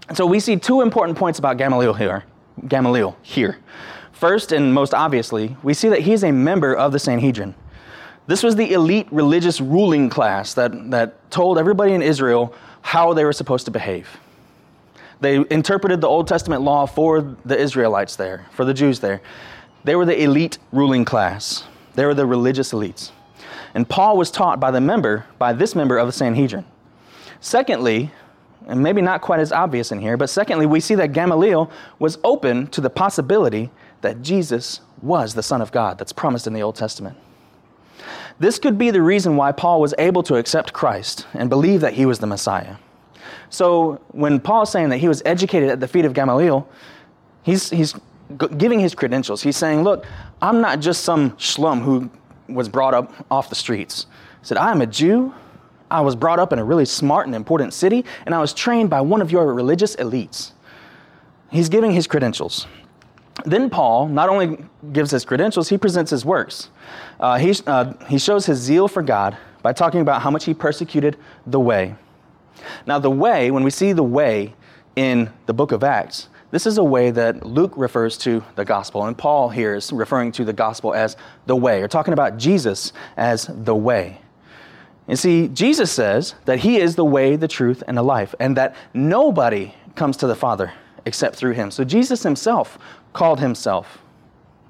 And 0.08 0.18
so 0.18 0.26
we 0.26 0.40
see 0.40 0.58
two 0.58 0.82
important 0.82 1.18
points 1.18 1.40
about 1.40 1.58
Gamaliel 1.58 1.94
here. 1.94 2.26
Gamaliel 2.68 3.18
here. 3.22 3.58
First 4.12 4.52
and 4.52 4.74
most 4.74 4.94
obviously, 4.94 5.58
we 5.64 5.74
see 5.74 5.90
that 5.90 6.02
he 6.02 6.14
is 6.14 6.24
a 6.24 6.32
member 6.32 6.74
of 6.74 6.92
the 6.92 7.00
Sanhedrin. 7.00 7.56
This 8.27 8.42
was 8.42 8.56
the 8.56 8.74
elite 8.74 9.07
religious 9.12 9.62
ruling 9.62 10.10
class 10.10 10.54
that, 10.56 10.92
that 10.92 11.30
told 11.30 11.57
everybody 11.57 11.94
in 11.94 12.01
Israel 12.01 12.54
how 12.81 13.13
they 13.13 13.24
were 13.24 13.33
supposed 13.33 13.66
to 13.66 13.72
behave. 13.72 14.19
They 15.22 15.38
interpreted 15.50 16.01
the 16.01 16.07
Old 16.07 16.27
Testament 16.27 16.62
law 16.62 16.86
for 16.86 17.36
the 17.45 17.57
Israelites 17.57 18.16
there, 18.16 18.45
for 18.51 18.66
the 18.66 18.74
Jews 18.74 19.00
there. 19.00 19.22
They 19.83 19.95
were 19.95 20.06
the 20.06 20.22
elite 20.22 20.57
ruling 20.72 21.06
class. 21.06 21.63
They 21.94 22.06
were 22.06 22.13
the 22.13 22.25
religious 22.25 22.74
elites. 22.74 23.12
And 23.74 23.88
Paul 23.88 24.18
was 24.18 24.31
taught 24.31 24.60
by 24.60 24.72
the 24.72 24.81
member, 24.81 25.25
by 25.38 25.54
this 25.54 25.75
member 25.75 25.98
of 25.98 26.07
the 26.07 26.12
Sanhedrin. 26.12 26.66
Secondly, 27.39 28.12
and 28.68 28.81
maybe 28.81 29.01
not 29.01 29.22
quite 29.22 29.39
as 29.39 29.51
obvious 29.51 29.92
in 29.92 30.00
here, 30.00 30.18
but 30.18 30.30
secondly, 30.30 30.66
we 30.66 30.80
see 30.80 30.95
that 30.95 31.13
Gamaliel 31.13 31.69
was 32.00 32.18
open 32.24 32.68
to 32.68 32.81
the 32.81 32.89
possibility 32.89 33.69
that 34.01 34.22
Jesus 34.22 34.81
was 35.01 35.36
the 35.36 35.44
Son 35.44 35.62
of 35.62 35.72
God 35.72 35.98
that's 35.98 36.13
promised 36.13 36.48
in 36.48 36.54
the 36.54 36.63
Old 36.63 36.75
Testament. 36.75 37.18
This 38.40 38.60
could 38.60 38.78
be 38.78 38.92
the 38.92 39.02
reason 39.02 39.38
why 39.38 39.52
Paul 39.52 39.80
was 39.80 39.94
able 39.98 40.24
to 40.24 40.36
accept 40.36 40.74
Christ 40.74 41.26
and 41.34 41.50
believe 41.50 41.82
that 41.82 41.94
he 41.94 42.06
was 42.06 42.20
the 42.20 42.28
Messiah. 42.28 42.76
So 43.50 44.02
when 44.10 44.40
Paul 44.40 44.64
is 44.64 44.70
saying 44.70 44.90
that 44.90 44.98
he 44.98 45.08
was 45.08 45.22
educated 45.26 45.70
at 45.70 45.80
the 45.80 45.88
feet 45.88 46.06
of 46.06 46.14
Gamaliel, 46.14 46.68
he's, 47.44 47.70
he's 47.70 47.96
giving 48.58 48.80
his 48.80 48.94
credentials. 48.94 49.42
He's 49.42 49.58
saying, 49.58 49.84
Look, 49.84 50.06
I'm 50.42 50.62
not 50.62 50.80
just 50.80 51.04
some 51.04 51.32
schlum 51.32 51.82
who 51.82 52.10
was 52.54 52.68
brought 52.68 52.94
up 52.94 53.14
off 53.32 53.50
the 53.50 53.56
streets. 53.56 54.08
He 54.42 54.48
said, 54.48 54.58
I 54.58 54.72
am 54.72 54.82
a 54.82 54.88
Jew. 54.88 55.34
I 55.90 56.02
was 56.02 56.16
brought 56.16 56.40
up 56.40 56.52
in 56.52 56.60
a 56.60 56.64
really 56.64 56.86
smart 56.86 57.28
and 57.28 57.36
important 57.36 57.74
city, 57.74 58.06
and 58.26 58.34
I 58.34 58.40
was 58.40 58.54
trained 58.54 58.90
by 58.90 59.02
one 59.02 59.22
of 59.22 59.32
your 59.32 59.54
religious 59.54 59.96
elites. 59.96 60.52
He's 61.52 61.70
giving 61.70 61.92
his 61.92 62.08
credentials. 62.08 62.68
Then 63.45 63.69
Paul 63.69 64.07
not 64.07 64.30
only 64.30 64.57
gives 64.92 65.12
his 65.12 65.24
credentials, 65.24 65.69
he 65.69 65.77
presents 65.77 66.12
his 66.12 66.25
works. 66.25 66.69
Uh, 67.19 67.38
he, 67.38 67.53
uh, 67.68 67.94
he 68.07 68.18
shows 68.18 68.45
his 68.45 68.57
zeal 68.57 68.88
for 68.88 69.03
God 69.03 69.38
by 69.62 69.71
talking 69.71 70.01
about 70.01 70.21
how 70.21 70.31
much 70.31 70.45
he 70.45 70.53
persecuted 70.53 71.18
the 71.45 71.59
way. 71.59 71.95
Now, 72.88 73.00
the 73.00 73.12
way, 73.12 73.51
when 73.51 73.63
we 73.63 73.69
see 73.69 73.94
the 73.94 74.03
way 74.03 74.56
in 74.95 75.31
the 75.45 75.53
book 75.53 75.71
of 75.71 75.83
Acts, 75.83 76.30
this 76.51 76.65
is 76.65 76.77
a 76.77 76.83
way 76.83 77.12
that 77.12 77.45
Luke 77.45 77.74
refers 77.75 78.18
to 78.19 78.44
the 78.56 78.65
gospel, 78.65 79.06
and 79.06 79.18
Paul 79.18 79.50
here 79.50 79.75
is 79.75 79.91
referring 79.91 80.31
to 80.33 80.45
the 80.45 80.53
gospel 80.53 80.94
as 80.94 81.18
the 81.45 81.56
way, 81.56 81.81
or 81.81 81.88
talking 81.88 82.13
about 82.13 82.38
Jesus 82.38 82.94
as 83.18 83.50
the 83.51 83.75
way. 83.75 84.21
You 85.07 85.15
see, 85.15 85.50
Jesus 85.50 85.91
says 85.91 86.33
that 86.45 86.59
he 86.59 86.77
is 86.77 86.95
the 86.95 87.06
way, 87.06 87.36
the 87.36 87.48
truth, 87.48 87.83
and 87.88 87.98
the 87.98 88.03
life, 88.03 88.33
and 88.39 88.57
that 88.57 88.75
nobody 88.94 89.74
comes 89.95 90.18
to 90.18 90.27
the 90.27 90.36
Father 90.36 90.71
except 91.06 91.36
through 91.36 91.54
him. 91.54 91.72
So 91.72 91.84
Jesus 91.84 92.24
himself 92.24 92.78
called 93.13 93.40
himself. 93.40 94.00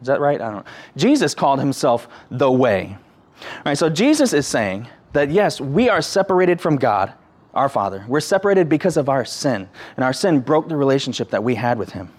Is 0.01 0.07
that 0.07 0.19
right? 0.19 0.41
I 0.41 0.45
don't 0.51 0.65
know. 0.65 0.71
Jesus 0.97 1.33
called 1.33 1.59
himself 1.59 2.07
the 2.29 2.51
way. 2.51 2.97
All 3.41 3.61
right, 3.65 3.77
so 3.77 3.89
Jesus 3.89 4.33
is 4.33 4.45
saying 4.45 4.87
that 5.13 5.31
yes, 5.31 5.59
we 5.61 5.89
are 5.89 6.01
separated 6.01 6.59
from 6.59 6.75
God, 6.75 7.13
our 7.53 7.69
Father. 7.69 8.05
We're 8.07 8.19
separated 8.19 8.69
because 8.69 8.97
of 8.97 9.09
our 9.09 9.25
sin, 9.25 9.69
and 9.95 10.03
our 10.03 10.13
sin 10.13 10.39
broke 10.39 10.67
the 10.67 10.75
relationship 10.75 11.29
that 11.31 11.43
we 11.43 11.55
had 11.55 11.77
with 11.77 11.91
him. 11.91 12.11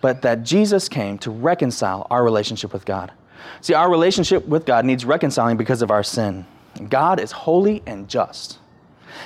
But 0.00 0.22
that 0.22 0.44
Jesus 0.44 0.88
came 0.88 1.18
to 1.18 1.30
reconcile 1.30 2.06
our 2.10 2.24
relationship 2.24 2.72
with 2.72 2.84
God. 2.84 3.12
See, 3.60 3.74
our 3.74 3.90
relationship 3.90 4.46
with 4.46 4.66
God 4.66 4.84
needs 4.84 5.04
reconciling 5.04 5.56
because 5.56 5.82
of 5.82 5.90
our 5.90 6.02
sin. 6.02 6.46
God 6.88 7.20
is 7.20 7.32
holy 7.32 7.82
and 7.86 8.08
just. 8.08 8.58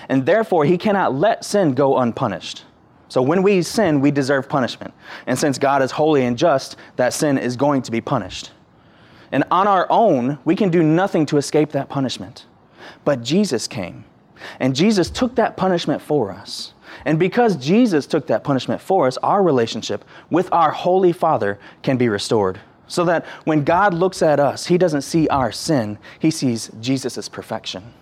And 0.09 0.27
therefore, 0.27 0.65
he 0.65 0.79
cannot 0.79 1.15
let 1.15 1.45
sin 1.45 1.75
go 1.75 1.99
unpunished. 1.99 2.65
So 3.15 3.23
when 3.23 3.45
we 3.45 3.63
sin, 3.63 4.01
we 4.01 4.11
deserve 4.11 4.49
punishment. 4.49 4.93
And 5.29 5.39
since 5.39 5.57
God 5.57 5.83
is 5.83 5.93
holy 5.93 6.25
and 6.25 6.37
just, 6.37 6.75
that 6.97 7.13
sin 7.13 7.39
is 7.39 7.55
going 7.55 7.83
to 7.83 7.93
be 7.93 8.01
punished. 8.01 8.51
And 9.31 9.45
on 9.53 9.69
our 9.69 9.87
own, 9.89 10.41
we 10.45 10.57
can 10.57 10.69
do 10.69 10.83
nothing 10.83 11.25
to 11.27 11.37
escape 11.37 11.71
that 11.71 11.89
punishment. 11.89 12.47
But 13.05 13.23
Jesus 13.23 13.69
came, 13.69 14.05
and 14.59 14.75
Jesus 14.75 15.11
took 15.11 15.37
that 15.37 15.57
punishment 15.57 16.03
for 16.03 16.33
us. 16.33 16.75
And 17.05 17.17
because 17.17 17.55
Jesus 17.55 18.09
took 18.09 18.27
that 18.27 18.43
punishment 18.43 18.81
for 18.81 19.07
us, 19.07 19.17
our 19.19 19.45
relationship 19.45 20.05
with 20.29 20.53
our 20.53 20.73
Holy 20.73 21.13
Father 21.13 21.61
can 21.85 21.97
be 21.97 22.09
restored. 22.09 22.59
So 22.89 23.05
that 23.05 23.27
when 23.45 23.63
God 23.63 23.95
looks 23.95 24.23
at 24.23 24.41
us, 24.41 24.67
He 24.67 24.77
doesn't 24.77 25.03
see 25.03 25.29
our 25.29 25.53
sin, 25.53 25.99
He 26.19 26.33
sees 26.33 26.69
Jesus' 26.81 27.29
perfection. 27.29 27.95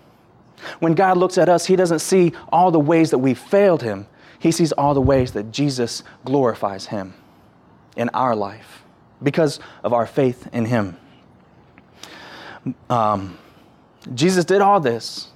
When 0.78 0.94
God 0.94 1.18
looks 1.18 1.36
at 1.36 1.50
us, 1.50 1.66
He 1.66 1.76
doesn't 1.76 1.98
see 1.98 2.32
all 2.50 2.70
the 2.70 2.80
ways 2.80 3.10
that 3.10 3.18
we 3.18 3.34
failed 3.34 3.82
Him, 3.82 4.06
he 4.42 4.50
sees 4.50 4.72
all 4.72 4.92
the 4.92 5.00
ways 5.00 5.30
that 5.34 5.52
Jesus 5.52 6.02
glorifies 6.24 6.86
Him 6.86 7.14
in 7.96 8.08
our 8.08 8.34
life 8.34 8.82
because 9.22 9.60
of 9.84 9.92
our 9.92 10.04
faith 10.04 10.48
in 10.52 10.64
Him. 10.64 10.96
Um, 12.90 13.38
Jesus 14.14 14.44
did 14.44 14.60
all 14.60 14.80
this 14.80 15.28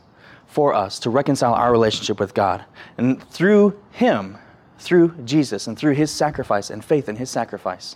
for 0.49 0.75
us 0.75 0.99
to 0.99 1.11
reconcile 1.11 1.55
our 1.55 1.71
relationship 1.71 2.19
with 2.19 2.35
God. 2.35 2.65
And 2.99 3.23
through 3.31 3.81
Him, 3.93 4.39
through 4.81 5.15
Jesus, 5.25 5.69
and 5.69 5.79
through 5.79 5.95
His 5.95 6.11
sacrifice 6.11 6.69
and 6.69 6.85
faith 6.85 7.09
in 7.09 7.15
His 7.15 7.31
sacrifice, 7.31 7.95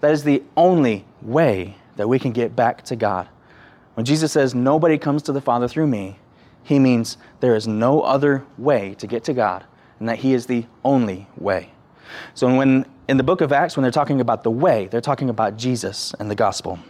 that 0.00 0.10
is 0.10 0.24
the 0.24 0.42
only 0.56 1.04
way 1.20 1.76
that 1.94 2.08
we 2.08 2.18
can 2.18 2.32
get 2.32 2.56
back 2.56 2.82
to 2.86 2.96
God. 2.96 3.28
When 3.94 4.04
Jesus 4.04 4.32
says, 4.32 4.56
Nobody 4.56 4.98
comes 4.98 5.22
to 5.22 5.32
the 5.32 5.40
Father 5.40 5.68
through 5.68 5.86
me, 5.86 6.18
He 6.64 6.80
means 6.80 7.16
there 7.38 7.54
is 7.54 7.68
no 7.68 8.00
other 8.00 8.44
way 8.58 8.96
to 8.98 9.06
get 9.06 9.22
to 9.22 9.34
God 9.34 9.66
and 10.02 10.08
that 10.08 10.18
He 10.18 10.34
is 10.34 10.46
the 10.46 10.66
only 10.84 11.28
way. 11.36 11.70
So 12.34 12.52
when 12.52 12.86
in 13.06 13.18
the 13.18 13.22
book 13.22 13.40
of 13.40 13.52
Acts, 13.52 13.76
when 13.76 13.82
they're 13.82 13.92
talking 13.92 14.20
about 14.20 14.42
the 14.42 14.50
way, 14.50 14.88
they're 14.90 15.00
talking 15.00 15.30
about 15.30 15.56
Jesus 15.56 16.12
and 16.18 16.28
the 16.28 16.34
gospel. 16.34 16.80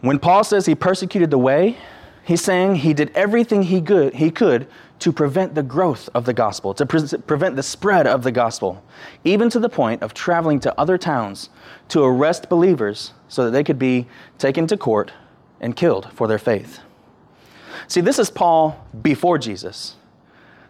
When 0.00 0.18
Paul 0.18 0.42
says 0.42 0.66
he 0.66 0.74
persecuted 0.74 1.30
the 1.30 1.38
way, 1.38 1.76
he's 2.24 2.42
saying 2.42 2.74
he 2.74 2.92
did 2.92 3.12
everything 3.14 3.62
he 3.62 3.80
could, 3.80 4.14
he 4.14 4.32
could 4.32 4.66
to 4.98 5.12
prevent 5.12 5.54
the 5.54 5.62
growth 5.62 6.08
of 6.12 6.24
the 6.24 6.32
gospel, 6.32 6.74
to 6.74 6.84
pre- 6.84 7.06
prevent 7.18 7.54
the 7.54 7.62
spread 7.62 8.08
of 8.08 8.24
the 8.24 8.32
gospel, 8.32 8.82
even 9.22 9.48
to 9.50 9.60
the 9.60 9.68
point 9.68 10.02
of 10.02 10.12
traveling 10.12 10.58
to 10.58 10.76
other 10.76 10.98
towns 10.98 11.50
to 11.90 12.02
arrest 12.02 12.48
believers 12.48 13.12
so 13.28 13.44
that 13.44 13.52
they 13.52 13.62
could 13.62 13.78
be 13.78 14.08
taken 14.38 14.66
to 14.66 14.76
court 14.76 15.12
and 15.60 15.76
killed 15.76 16.10
for 16.14 16.26
their 16.26 16.38
faith. 16.38 16.80
See, 17.86 18.00
this 18.00 18.18
is 18.18 18.28
Paul 18.28 18.84
before 19.02 19.38
Jesus. 19.38 19.94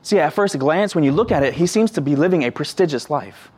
See, 0.05 0.21
at 0.21 0.35
first 0.35 0.59
glance, 0.59 0.95
when 0.95 1.03
you 1.03 1.13
look 1.13 1.33
at 1.33 1.43
it, 1.43 1.55
he 1.55 1.67
seems 1.67 1.91
to 1.93 2.03
be 2.03 2.15
living 2.15 2.45
a 2.45 2.51
prestigious 2.51 3.09
life. 3.09 3.51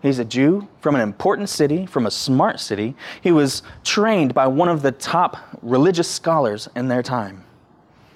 He's 0.00 0.18
a 0.18 0.24
Jew 0.24 0.66
from 0.80 0.94
an 0.94 1.02
important 1.02 1.50
city, 1.50 1.84
from 1.84 2.06
a 2.06 2.10
smart 2.10 2.60
city. 2.60 2.96
He 3.20 3.30
was 3.30 3.62
trained 3.84 4.32
by 4.32 4.46
one 4.46 4.70
of 4.70 4.80
the 4.80 4.90
top 4.90 5.36
religious 5.60 6.10
scholars 6.10 6.66
in 6.74 6.88
their 6.88 7.02
time. 7.02 7.44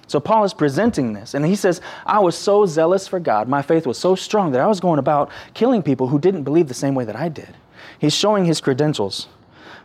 So 0.07 0.19
Paul 0.19 0.43
is 0.43 0.55
presenting 0.55 1.13
this, 1.13 1.35
and 1.35 1.45
he 1.45 1.55
says, 1.55 1.79
I 2.03 2.17
was 2.17 2.35
so 2.35 2.65
zealous 2.65 3.07
for 3.07 3.19
God, 3.19 3.47
my 3.47 3.61
faith 3.61 3.85
was 3.85 3.99
so 3.99 4.15
strong 4.15 4.51
that 4.53 4.61
I 4.61 4.65
was 4.67 4.79
going 4.79 4.97
about 4.97 5.29
killing 5.53 5.83
people 5.83 6.07
who 6.07 6.17
didn't 6.17 6.43
believe 6.43 6.67
the 6.67 6.73
same 6.73 6.95
way 6.95 7.05
that 7.05 7.15
I 7.15 7.29
did. 7.29 7.55
He's 7.99 8.13
showing 8.13 8.45
his 8.45 8.59
credentials. 8.59 9.27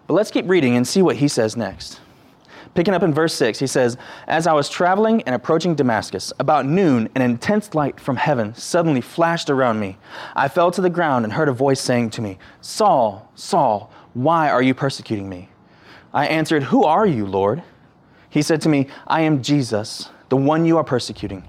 But 0.07 0.15
let's 0.15 0.31
keep 0.31 0.49
reading 0.49 0.77
and 0.77 0.89
see 0.89 1.03
what 1.03 1.17
he 1.17 1.29
says 1.29 1.59
next. 1.59 2.01
Picking 2.75 2.95
up 2.95 3.03
in 3.03 3.13
verse 3.13 3.35
6, 3.35 3.59
he 3.59 3.67
says, 3.67 3.99
As 4.27 4.47
I 4.47 4.55
was 4.55 4.71
traveling 4.71 5.23
and 5.23 5.35
approaching 5.35 5.75
Damascus, 5.75 6.33
about 6.39 6.65
noon, 6.65 7.11
an 7.15 7.21
intense 7.21 7.75
light 7.75 8.01
from 8.01 8.17
heaven 8.17 8.55
suddenly 8.55 9.03
flashed 9.03 9.51
around 9.51 9.79
me. 9.79 9.99
I 10.35 10.49
fell 10.49 10.71
to 10.71 10.81
the 10.81 10.89
ground 10.89 11.25
and 11.25 11.35
heard 11.35 11.51
a 11.51 11.53
voice 11.53 11.81
saying 11.81 12.11
to 12.11 12.23
me, 12.23 12.39
Saul, 12.63 13.31
Saul, 13.35 13.93
why 14.15 14.49
are 14.49 14.63
you 14.63 14.73
persecuting 14.73 15.29
me? 15.29 15.51
I 16.15 16.27
answered, 16.27 16.65
Who 16.65 16.85
are 16.85 17.07
you, 17.07 17.27
Lord? 17.27 17.63
He 18.31 18.41
said 18.41 18.63
to 18.63 18.71
me, 18.71 18.89
I 19.07 19.21
am 19.21 19.43
Jesus, 19.43 20.09
the 20.31 20.37
one 20.39 20.65
you 20.65 20.79
are 20.79 20.85
persecuting. 20.85 21.47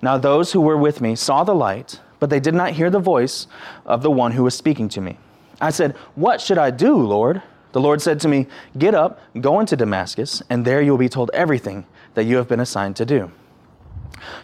Now 0.00 0.16
those 0.16 0.52
who 0.52 0.60
were 0.60 0.76
with 0.76 1.00
me 1.00 1.16
saw 1.16 1.42
the 1.42 1.54
light, 1.54 2.00
but 2.20 2.30
they 2.30 2.40
did 2.40 2.54
not 2.54 2.72
hear 2.72 2.90
the 2.90 3.00
voice 3.00 3.48
of 3.84 4.02
the 4.02 4.10
one 4.10 4.30
who 4.30 4.44
was 4.44 4.56
speaking 4.56 4.88
to 4.90 5.00
me. 5.00 5.18
I 5.60 5.70
said, 5.70 5.96
What 6.14 6.40
should 6.40 6.58
I 6.58 6.70
do, 6.70 6.96
Lord? 6.96 7.42
The 7.72 7.80
Lord 7.80 8.00
said 8.02 8.20
to 8.20 8.28
me, 8.28 8.46
Get 8.78 8.94
up, 8.94 9.20
go 9.40 9.60
into 9.60 9.76
Damascus, 9.76 10.42
and 10.48 10.64
there 10.64 10.82
you 10.82 10.92
will 10.92 10.98
be 10.98 11.08
told 11.08 11.30
everything 11.34 11.86
that 12.14 12.24
you 12.24 12.36
have 12.36 12.48
been 12.48 12.60
assigned 12.60 12.96
to 12.96 13.06
do. 13.06 13.30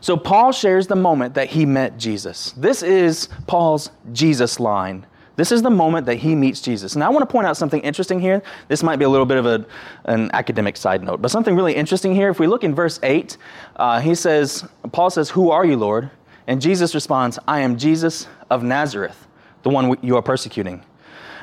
So, 0.00 0.16
Paul 0.16 0.52
shares 0.52 0.86
the 0.86 0.96
moment 0.96 1.34
that 1.34 1.48
he 1.48 1.64
met 1.64 1.98
Jesus. 1.98 2.52
This 2.56 2.82
is 2.82 3.28
Paul's 3.46 3.90
Jesus 4.12 4.58
line. 4.58 5.06
This 5.36 5.52
is 5.52 5.62
the 5.62 5.70
moment 5.70 6.06
that 6.06 6.16
he 6.16 6.34
meets 6.34 6.60
Jesus. 6.60 6.96
And 6.96 7.04
I 7.04 7.08
want 7.10 7.20
to 7.20 7.32
point 7.32 7.46
out 7.46 7.56
something 7.56 7.80
interesting 7.82 8.18
here. 8.18 8.42
This 8.66 8.82
might 8.82 8.96
be 8.96 9.04
a 9.04 9.08
little 9.08 9.24
bit 9.24 9.36
of 9.36 9.46
a, 9.46 9.64
an 10.06 10.30
academic 10.32 10.76
side 10.76 11.04
note, 11.04 11.22
but 11.22 11.30
something 11.30 11.54
really 11.54 11.76
interesting 11.76 12.12
here. 12.12 12.28
If 12.28 12.40
we 12.40 12.48
look 12.48 12.64
in 12.64 12.74
verse 12.74 12.98
8, 13.04 13.36
uh, 13.76 14.00
he 14.00 14.16
says, 14.16 14.68
Paul 14.90 15.10
says, 15.10 15.30
Who 15.30 15.50
are 15.50 15.64
you, 15.64 15.76
Lord? 15.76 16.10
And 16.48 16.60
Jesus 16.60 16.92
responds, 16.92 17.38
I 17.46 17.60
am 17.60 17.78
Jesus 17.78 18.26
of 18.50 18.64
Nazareth, 18.64 19.28
the 19.62 19.70
one 19.70 19.96
you 20.02 20.16
are 20.16 20.22
persecuting. 20.22 20.82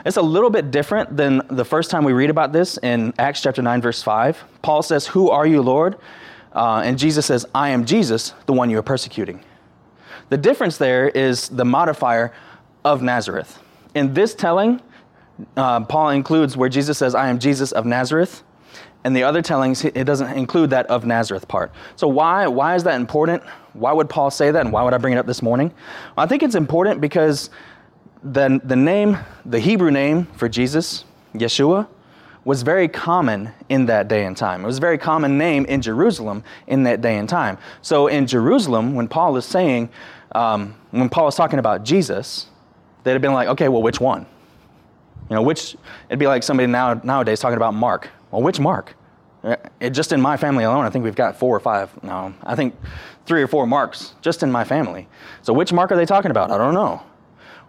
It's 0.05 0.17
a 0.17 0.21
little 0.21 0.51
bit 0.51 0.69
different 0.69 1.17
than 1.17 1.41
the 1.50 1.65
first 1.65 1.89
time 1.89 2.03
we 2.03 2.13
read 2.13 2.29
about 2.29 2.53
this 2.53 2.77
in 2.77 3.12
Acts 3.17 3.41
chapter 3.41 3.63
9, 3.63 3.81
verse 3.81 4.03
5. 4.03 4.43
Paul 4.62 4.83
says, 4.83 5.07
Who 5.07 5.31
are 5.31 5.47
you, 5.47 5.63
Lord? 5.63 5.97
Uh, 6.53 6.83
and 6.85 7.00
Jesus 7.00 7.25
says, 7.25 7.43
I 7.55 7.69
am 7.69 7.85
Jesus, 7.85 8.35
the 8.45 8.53
one 8.53 8.69
you 8.69 8.77
are 8.77 8.83
persecuting. 8.83 9.43
The 10.29 10.38
difference 10.38 10.77
there 10.77 11.09
is 11.09 11.50
the 11.50 11.65
modifier 11.65 12.31
of 12.83 13.01
Nazareth. 13.01 13.59
In 13.95 14.13
this 14.13 14.35
telling, 14.35 14.79
uh, 15.57 15.83
Paul 15.85 16.12
includes 16.12 16.55
where 16.55 16.69
Jesus 16.69 17.00
says, 17.00 17.15
I 17.15 17.29
am 17.29 17.39
Jesus 17.39 17.71
of 17.71 17.88
Nazareth. 17.88 18.43
And 19.03 19.15
the 19.15 19.24
other 19.24 19.41
tellings, 19.41 19.83
it 19.85 20.03
doesn't 20.03 20.38
include 20.38 20.69
that 20.69 20.85
of 20.85 21.05
Nazareth 21.05 21.47
part. 21.47 21.71
So, 21.95 22.07
why, 22.07 22.45
why 22.45 22.75
is 22.75 22.83
that 22.83 22.95
important? 22.95 23.43
Why 23.74 23.91
would 23.91 24.09
Paul 24.09 24.29
say 24.29 24.51
that? 24.51 24.62
And 24.62 24.71
why 24.71 24.83
would 24.83 24.93
I 24.93 24.97
bring 25.00 25.13
it 25.13 25.17
up 25.17 25.25
this 25.25 25.41
morning? 25.41 25.74
I 26.15 26.27
think 26.27 26.43
it's 26.43 26.55
important 26.55 27.01
because 27.01 27.50
the, 28.25 28.60
the 28.63 28.75
name, 28.75 29.17
the 29.46 29.60
Hebrew 29.60 29.91
name 29.91 30.25
for 30.36 30.50
Jesus, 30.50 31.05
Yeshua, 31.36 31.88
was 32.44 32.63
very 32.63 32.88
common 32.88 33.51
in 33.70 33.86
that 33.86 34.08
day 34.08 34.25
and 34.25 34.36
time. 34.36 34.63
It 34.63 34.67
was 34.67 34.77
a 34.77 34.82
very 34.82 34.98
common 34.98 35.38
name 35.38 35.65
in 35.65 35.82
Jerusalem 35.82 36.44
in 36.67 36.84
that 36.84 37.01
day 37.01 37.17
and 37.17 37.29
time. 37.29 37.58
So 37.82 38.08
in 38.08 38.27
Jerusalem, 38.27 38.96
when 38.96 39.08
Paul 39.08 39.38
is 39.38 39.46
saying, 39.46 39.89
um, 40.34 40.75
when 40.91 41.10
Paul 41.10 41.27
is 41.27 41.36
talking 41.36 41.60
about 41.60 41.84
Jesus, 41.84 42.48
they'd 43.03 43.13
have 43.13 43.22
been 43.22 43.34
like, 43.34 43.48
okay, 43.50 43.67
well, 43.67 43.82
which 43.82 44.00
one? 44.00 44.25
You 45.29 45.36
know, 45.36 45.41
which, 45.41 45.75
it'd 46.10 46.20
be 46.20 46.27
like 46.27 46.44
somebody 46.44 46.67
now, 46.67 46.96
nowadays 47.03 47.39
talking 47.39 47.58
about 47.58 47.74
Mark. 47.74 48.10
Well, 48.32 48.41
which 48.41 48.60
Mark? 48.60 48.96
It, 49.79 49.89
just 49.91 50.12
in 50.12 50.22
my 50.22 50.38
family 50.38 50.63
alone, 50.63 50.86
I 50.86 50.89
think 50.89 51.03
we've 51.03 51.15
got 51.15 51.38
four 51.38 51.55
or 51.55 51.60
five. 51.60 51.91
No, 52.03 52.34
I 52.44 52.55
think 52.55 52.75
three 53.27 53.44
or 53.44 53.48
four 53.48 53.67
marks 53.67 54.15
just 54.22 54.41
in 54.41 54.51
my 54.51 54.63
family. 54.63 55.08
So 55.44 55.53
which 55.53 55.72
mark 55.72 55.91
are 55.91 55.96
they 55.96 56.05
talking 56.05 56.32
about? 56.32 56.50
I 56.50 56.58
don't 56.58 56.74
know 56.74 57.03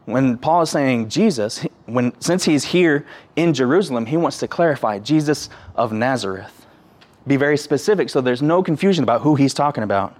when 0.07 0.39
Paul 0.39 0.63
is 0.63 0.71
saying 0.71 1.09
Jesus, 1.09 1.67
when, 1.85 2.19
since 2.21 2.45
he's 2.45 2.65
here 2.65 3.07
in 3.35 3.53
Jerusalem, 3.53 4.07
he 4.07 4.17
wants 4.17 4.39
to 4.39 4.49
clarify 4.49 4.99
Jesus 4.99 5.51
of 5.75 5.93
Nazareth. 5.93 6.67
Be 7.27 7.37
very 7.37 7.57
specific 7.59 8.09
so 8.09 8.21
there's 8.21 8.43
no 8.43 8.63
confusion 8.63 9.03
about 9.03 9.23
who 9.23 9.35
he's 9.35 9.53
talking 9.53 9.83
about. 9.83 10.17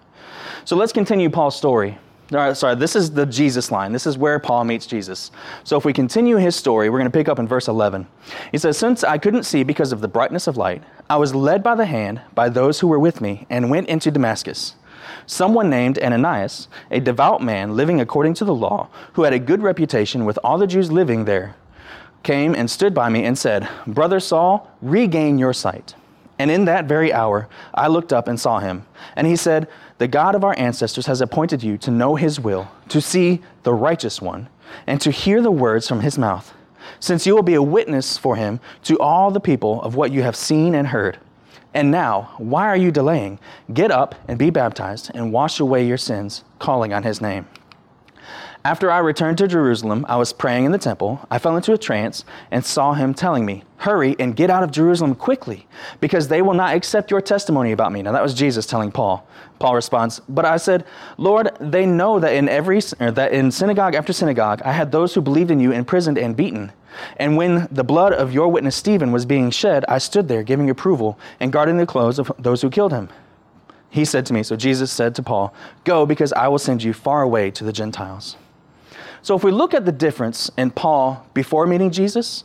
So 0.65 0.77
let's 0.77 0.93
continue 0.93 1.31
Paul's 1.31 1.57
story. 1.57 1.99
All 2.33 2.39
right, 2.39 2.57
sorry, 2.57 2.75
this 2.75 2.97
is 2.97 3.13
the 3.13 3.25
Jesus 3.25 3.71
line. 3.71 3.93
This 3.93 4.05
is 4.05 4.19
where 4.19 4.41
Paul 4.41 4.65
meets 4.65 4.85
Jesus. 4.85 5.31
So 5.63 5.77
if 5.77 5.85
we 5.85 5.93
continue 5.93 6.37
his 6.37 6.57
story, 6.57 6.91
we're 6.91 6.99
going 6.99 7.11
to 7.11 7.17
pick 7.17 7.29
up 7.29 7.39
in 7.39 7.47
verse 7.47 7.69
11. 7.69 8.09
He 8.51 8.59
says, 8.59 8.77
Since 8.77 9.05
I 9.05 9.19
couldn't 9.19 9.45
see 9.45 9.63
because 9.63 9.93
of 9.93 10.01
the 10.01 10.09
brightness 10.09 10.49
of 10.49 10.57
light, 10.57 10.83
I 11.09 11.19
was 11.19 11.37
led 11.37 11.63
by 11.63 11.77
the 11.77 11.87
hand 11.87 12.21
by 12.35 12.49
those 12.49 12.81
who 12.81 12.89
were 12.89 12.99
with 12.99 13.21
me 13.21 13.47
and 13.49 13.71
went 13.71 13.89
into 13.89 14.11
Damascus. 14.11 14.75
Someone 15.27 15.71
named 15.71 15.99
Ananias, 15.99 16.69
a 16.91 17.01
devout 17.01 17.43
man 17.43 17.77
living 17.77 18.01
according 18.01 18.35
to 18.35 18.45
the 18.45 18.55
law, 18.55 18.89
who 19.15 19.23
had 19.23 19.33
a 19.33 19.39
good 19.39 19.63
reputation 19.63 20.25
with 20.25 20.39
all 20.45 20.59
the 20.59 20.67
Jews 20.67 20.91
living 20.91 21.25
there, 21.25 21.57
came 22.23 22.55
and 22.55 22.71
stood 22.71 22.93
by 22.93 23.09
me 23.09 23.25
and 23.25 23.39
said, 23.39 23.69
Brother 23.87 24.21
Saul, 24.21 24.71
regain 24.83 25.39
your 25.39 25.53
sight. 25.53 25.95
And 26.39 26.51
in 26.51 26.67
that 26.67 26.87
very 26.87 27.13
hour, 27.13 27.49
I 27.73 27.87
looked 27.89 28.13
up 28.13 28.29
and 28.29 28.39
saw 28.39 28.59
him. 28.59 28.85
And 29.15 29.27
he 29.27 29.37
said, 29.37 29.69
The 29.99 30.09
God 30.09 30.35
of 30.35 30.45
our 30.45 30.55
ancestors 30.59 31.07
has 31.07 31.21
appointed 31.21 31.63
you 31.63 31.79
to 31.79 31.91
know 31.91 32.17
his 32.17 32.39
will, 32.39 32.69
to 32.89 33.01
see 33.01 33.43
the 33.63 33.73
righteous 33.73 34.21
one, 34.21 34.49
and 34.87 35.01
to 35.01 35.11
hear 35.11 35.41
the 35.41 35.51
words 35.51 35.89
from 35.89 36.01
his 36.01 36.19
mouth, 36.19 36.53
since 37.01 37.27
you 37.27 37.35
will 37.35 37.43
be 37.43 37.55
a 37.55 37.63
witness 37.63 38.19
for 38.19 38.37
him 38.37 38.61
to 38.83 38.99
all 38.99 39.31
the 39.31 39.41
people 39.41 39.81
of 39.83 39.95
what 39.95 40.13
you 40.13 40.23
have 40.23 40.37
seen 40.37 40.75
and 40.75 40.89
heard. 40.89 41.19
And 41.77 41.91
now, 41.91 42.31
why 42.39 42.69
are 42.69 42.77
you 42.77 42.91
delaying? 42.91 43.39
Get 43.75 43.91
up 43.91 44.15
and 44.29 44.39
be 44.39 44.49
baptized 44.49 45.11
and 45.15 45.31
wash 45.31 45.61
away 45.61 45.87
your 45.87 45.99
sins, 45.99 46.43
calling 46.59 46.95
on 46.95 47.03
his 47.03 47.21
name. 47.21 47.47
After 48.67 48.91
I 48.91 48.99
returned 48.99 49.39
to 49.39 49.47
Jerusalem, 49.47 50.05
I 50.09 50.17
was 50.17 50.33
praying 50.33 50.65
in 50.65 50.73
the 50.73 50.77
temple. 50.77 51.25
I 51.31 51.39
fell 51.39 51.57
into 51.57 51.73
a 51.73 51.79
trance 51.79 52.25
and 52.51 52.65
saw 52.65 52.95
him 52.95 53.15
telling 53.15 53.47
me, 53.47 53.63
Hurry 53.77 54.17
and 54.19 54.35
get 54.35 54.51
out 54.51 54.65
of 54.65 54.73
Jerusalem 54.73 55.15
quickly, 55.15 55.69
because 56.01 56.27
they 56.27 56.43
will 56.43 56.53
not 56.53 56.75
accept 56.75 57.13
your 57.13 57.21
testimony 57.21 57.71
about 57.71 57.93
me. 57.93 58.03
Now, 58.03 58.11
that 58.11 58.25
was 58.25 58.35
Jesus 58.35 58.67
telling 58.67 58.91
Paul. 58.91 59.25
Paul 59.61 59.77
responds, 59.77 60.21
But 60.29 60.45
I 60.45 60.57
said, 60.57 60.85
Lord, 61.17 61.57
they 61.61 61.87
know 61.87 62.19
that 62.19 62.35
in 62.35 62.49
every 62.49 62.81
that 62.81 63.33
in 63.33 63.53
synagogue 63.53 63.95
after 63.95 64.13
synagogue 64.13 64.63
I 64.65 64.73
had 64.73 64.91
those 64.91 65.15
who 65.15 65.21
believed 65.21 65.53
in 65.53 65.61
you 65.61 65.71
imprisoned 65.71 66.19
and 66.19 66.37
beaten. 66.37 66.73
And 67.19 67.37
when 67.37 67.69
the 67.71 67.85
blood 67.85 68.15
of 68.15 68.33
your 68.33 68.49
witness 68.49 68.75
Stephen 68.75 69.13
was 69.13 69.27
being 69.27 69.51
shed, 69.51 69.85
I 69.87 69.99
stood 69.99 70.27
there 70.27 70.43
giving 70.43 70.71
approval 70.71 71.21
and 71.39 71.53
guarding 71.53 71.77
the 71.77 71.87
clothes 71.87 72.19
of 72.19 72.33
those 72.37 72.63
who 72.63 72.71
killed 72.71 72.93
him. 72.93 73.11
He 73.91 74.05
said 74.05 74.27
to 74.27 74.35
me, 74.35 74.43
so 74.43 74.57
Jesus 74.57 74.91
said 74.91 75.15
to 75.15 75.23
Paul, 75.23 75.55
Go, 75.85 76.05
because 76.05 76.33
I 76.33 76.49
will 76.49 76.59
send 76.59 76.83
you 76.83 76.93
far 76.93 77.23
away 77.23 77.53
to 77.53 77.63
the 77.63 77.73
Gentiles. 77.73 78.37
So 79.27 79.35
if 79.35 79.43
we 79.43 79.51
look 79.51 79.75
at 79.75 79.85
the 79.85 79.91
difference 79.91 80.53
in 80.57 80.71
Paul 80.71 81.27
before 81.35 81.67
meeting 81.67 81.91
Jesus 81.91 82.45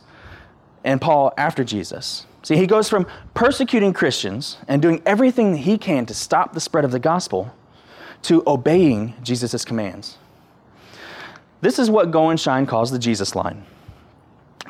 and 0.82 1.00
Paul 1.00 1.32
after 1.38 1.62
Jesus, 1.62 2.26
see, 2.42 2.56
he 2.56 2.66
goes 2.66 2.88
from 2.88 3.06
persecuting 3.34 3.92
Christians 3.92 4.56
and 4.66 4.82
doing 4.82 5.00
everything 5.06 5.58
he 5.58 5.78
can 5.78 6.06
to 6.06 6.14
stop 6.14 6.54
the 6.54 6.60
spread 6.60 6.84
of 6.84 6.90
the 6.90 6.98
gospel 6.98 7.54
to 8.22 8.42
obeying 8.48 9.14
Jesus' 9.22 9.64
commands. 9.64 10.18
This 11.60 11.78
is 11.78 11.88
what 11.88 12.10
Go 12.10 12.30
and 12.30 12.40
Shine 12.40 12.66
calls 12.66 12.90
the 12.90 12.98
Jesus 12.98 13.36
line. 13.36 13.64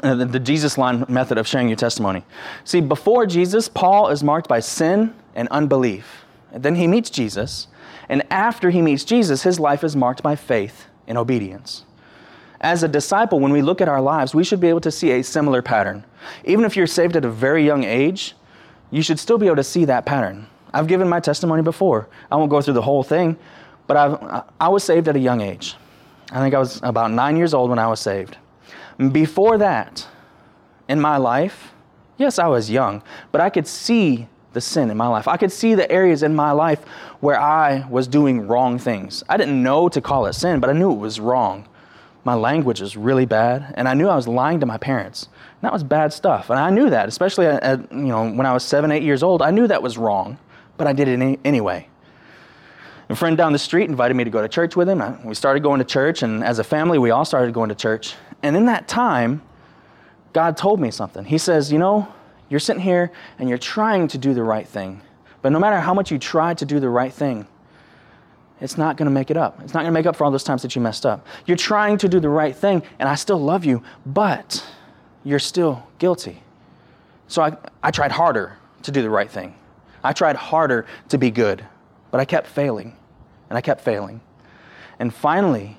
Uh, 0.02 0.14
the, 0.14 0.26
the 0.26 0.38
Jesus 0.38 0.76
line 0.76 1.06
method 1.08 1.38
of 1.38 1.48
sharing 1.48 1.70
your 1.70 1.76
testimony. 1.76 2.26
See, 2.64 2.82
before 2.82 3.24
Jesus, 3.24 3.70
Paul 3.70 4.10
is 4.10 4.22
marked 4.22 4.48
by 4.48 4.60
sin 4.60 5.14
and 5.34 5.48
unbelief. 5.48 6.26
And 6.52 6.62
then 6.62 6.74
he 6.74 6.86
meets 6.86 7.08
Jesus. 7.08 7.68
And 8.10 8.22
after 8.30 8.68
he 8.68 8.82
meets 8.82 9.02
Jesus, 9.02 9.44
his 9.44 9.58
life 9.58 9.82
is 9.82 9.96
marked 9.96 10.22
by 10.22 10.36
faith 10.36 10.88
and 11.06 11.16
obedience. 11.16 11.86
As 12.62 12.84
a 12.84 12.88
disciple, 12.88 13.40
when 13.40 13.52
we 13.52 13.60
look 13.60 13.80
at 13.80 13.88
our 13.88 14.00
lives, 14.00 14.34
we 14.34 14.44
should 14.44 14.60
be 14.60 14.68
able 14.68 14.80
to 14.82 14.90
see 14.90 15.10
a 15.12 15.22
similar 15.22 15.62
pattern. 15.62 16.04
Even 16.44 16.64
if 16.64 16.76
you're 16.76 16.86
saved 16.86 17.16
at 17.16 17.24
a 17.24 17.30
very 17.30 17.66
young 17.66 17.82
age, 17.82 18.34
you 18.92 19.02
should 19.02 19.18
still 19.18 19.36
be 19.36 19.46
able 19.46 19.56
to 19.56 19.64
see 19.64 19.84
that 19.86 20.06
pattern. 20.06 20.46
I've 20.72 20.86
given 20.86 21.08
my 21.08 21.18
testimony 21.18 21.62
before. 21.62 22.08
I 22.30 22.36
won't 22.36 22.50
go 22.50 22.62
through 22.62 22.74
the 22.74 22.82
whole 22.82 23.02
thing, 23.02 23.36
but 23.86 23.96
I've, 23.96 24.44
I 24.60 24.68
was 24.68 24.84
saved 24.84 25.08
at 25.08 25.16
a 25.16 25.18
young 25.18 25.40
age. 25.40 25.74
I 26.30 26.38
think 26.38 26.54
I 26.54 26.58
was 26.58 26.80
about 26.82 27.10
nine 27.10 27.36
years 27.36 27.52
old 27.52 27.68
when 27.68 27.78
I 27.78 27.88
was 27.88 28.00
saved. 28.00 28.38
Before 29.10 29.58
that, 29.58 30.06
in 30.88 31.00
my 31.00 31.16
life, 31.16 31.72
yes, 32.16 32.38
I 32.38 32.46
was 32.46 32.70
young, 32.70 33.02
but 33.32 33.40
I 33.40 33.50
could 33.50 33.66
see 33.66 34.28
the 34.52 34.60
sin 34.60 34.90
in 34.90 34.96
my 34.96 35.08
life. 35.08 35.26
I 35.26 35.36
could 35.36 35.50
see 35.50 35.74
the 35.74 35.90
areas 35.90 36.22
in 36.22 36.34
my 36.34 36.52
life 36.52 36.84
where 37.20 37.40
I 37.40 37.86
was 37.88 38.06
doing 38.06 38.46
wrong 38.46 38.78
things. 38.78 39.24
I 39.28 39.36
didn't 39.36 39.62
know 39.62 39.88
to 39.88 40.00
call 40.00 40.26
it 40.26 40.34
sin, 40.34 40.60
but 40.60 40.70
I 40.70 40.74
knew 40.74 40.92
it 40.92 40.98
was 40.98 41.18
wrong. 41.18 41.66
My 42.24 42.34
language 42.34 42.80
was 42.80 42.96
really 42.96 43.26
bad, 43.26 43.74
and 43.76 43.88
I 43.88 43.94
knew 43.94 44.08
I 44.08 44.14
was 44.14 44.28
lying 44.28 44.60
to 44.60 44.66
my 44.66 44.78
parents. 44.78 45.24
And 45.24 45.62
that 45.62 45.72
was 45.72 45.82
bad 45.82 46.12
stuff, 46.12 46.50
and 46.50 46.58
I 46.58 46.70
knew 46.70 46.90
that, 46.90 47.08
especially 47.08 47.46
at, 47.46 47.90
you 47.92 47.98
know 47.98 48.30
when 48.30 48.46
I 48.46 48.52
was 48.52 48.64
seven, 48.64 48.92
eight 48.92 49.02
years 49.02 49.22
old. 49.22 49.42
I 49.42 49.50
knew 49.50 49.66
that 49.66 49.82
was 49.82 49.98
wrong, 49.98 50.38
but 50.76 50.86
I 50.86 50.92
did 50.92 51.08
it 51.08 51.14
any, 51.14 51.38
anyway. 51.44 51.88
A 53.08 53.16
friend 53.16 53.36
down 53.36 53.52
the 53.52 53.58
street 53.58 53.90
invited 53.90 54.14
me 54.14 54.24
to 54.24 54.30
go 54.30 54.40
to 54.40 54.48
church 54.48 54.76
with 54.76 54.88
him. 54.88 55.24
We 55.24 55.34
started 55.34 55.62
going 55.62 55.80
to 55.80 55.84
church, 55.84 56.22
and 56.22 56.42
as 56.44 56.58
a 56.58 56.64
family, 56.64 56.98
we 56.98 57.10
all 57.10 57.24
started 57.24 57.52
going 57.52 57.68
to 57.68 57.74
church. 57.74 58.14
And 58.42 58.56
in 58.56 58.66
that 58.66 58.88
time, 58.88 59.42
God 60.32 60.56
told 60.56 60.80
me 60.80 60.90
something. 60.90 61.24
He 61.24 61.38
says, 61.38 61.70
You 61.70 61.78
know, 61.78 62.08
you're 62.48 62.60
sitting 62.60 62.82
here 62.82 63.10
and 63.38 63.48
you're 63.48 63.58
trying 63.58 64.08
to 64.08 64.18
do 64.18 64.34
the 64.34 64.42
right 64.42 64.66
thing. 64.66 65.02
But 65.42 65.52
no 65.52 65.58
matter 65.58 65.80
how 65.80 65.94
much 65.94 66.10
you 66.10 66.18
try 66.18 66.54
to 66.54 66.64
do 66.64 66.80
the 66.80 66.88
right 66.88 67.12
thing, 67.12 67.46
it's 68.62 68.78
not 68.78 68.96
going 68.96 69.06
to 69.06 69.12
make 69.12 69.28
it 69.28 69.36
up. 69.36 69.60
It's 69.64 69.74
not 69.74 69.80
going 69.80 69.92
to 69.92 69.98
make 69.98 70.06
up 70.06 70.14
for 70.14 70.24
all 70.24 70.30
those 70.30 70.44
times 70.44 70.62
that 70.62 70.76
you 70.76 70.80
messed 70.80 71.04
up. 71.04 71.26
You're 71.46 71.56
trying 71.56 71.98
to 71.98 72.08
do 72.08 72.20
the 72.20 72.28
right 72.28 72.54
thing, 72.54 72.84
and 73.00 73.08
I 73.08 73.16
still 73.16 73.40
love 73.40 73.64
you, 73.64 73.82
but 74.06 74.64
you're 75.24 75.40
still 75.40 75.84
guilty. 75.98 76.40
So 77.26 77.42
I, 77.42 77.56
I 77.82 77.90
tried 77.90 78.12
harder 78.12 78.56
to 78.82 78.92
do 78.92 79.02
the 79.02 79.10
right 79.10 79.28
thing. 79.28 79.56
I 80.04 80.12
tried 80.12 80.36
harder 80.36 80.86
to 81.08 81.18
be 81.18 81.30
good, 81.30 81.64
but 82.12 82.20
I 82.20 82.24
kept 82.24 82.46
failing 82.46 82.96
and 83.48 83.58
I 83.58 83.60
kept 83.60 83.80
failing. 83.80 84.20
And 84.98 85.12
finally, 85.12 85.76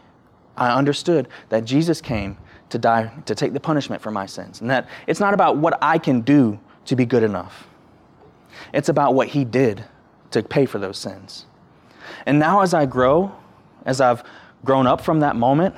I 0.58 0.78
understood 0.78 1.30
that 1.50 1.64
Jesus 1.64 2.02
came 2.02 2.38
to 2.70 2.78
die, 2.78 3.12
to 3.26 3.36
take 3.36 3.54
the 3.54 3.60
punishment 3.60 4.02
for 4.02 4.12
my 4.12 4.26
sins. 4.26 4.60
And 4.60 4.70
that 4.70 4.90
it's 5.08 5.20
not 5.22 5.34
about 5.34 5.58
what 5.58 5.78
I 5.82 5.98
can 5.98 6.22
do 6.22 6.60
to 6.86 6.96
be 6.98 7.06
good 7.06 7.24
enough, 7.24 7.66
it's 8.74 8.90
about 8.90 9.14
what 9.14 9.30
He 9.30 9.46
did 9.46 9.86
to 10.32 10.44
pay 10.44 10.66
for 10.66 10.80
those 10.80 10.98
sins. 10.98 11.46
And 12.26 12.40
now, 12.40 12.62
as 12.62 12.74
I 12.74 12.86
grow, 12.86 13.32
as 13.86 14.02
I've 14.02 14.24
grown 14.64 14.88
up 14.88 15.02
from 15.02 15.20
that 15.22 15.36
moment, 15.36 15.76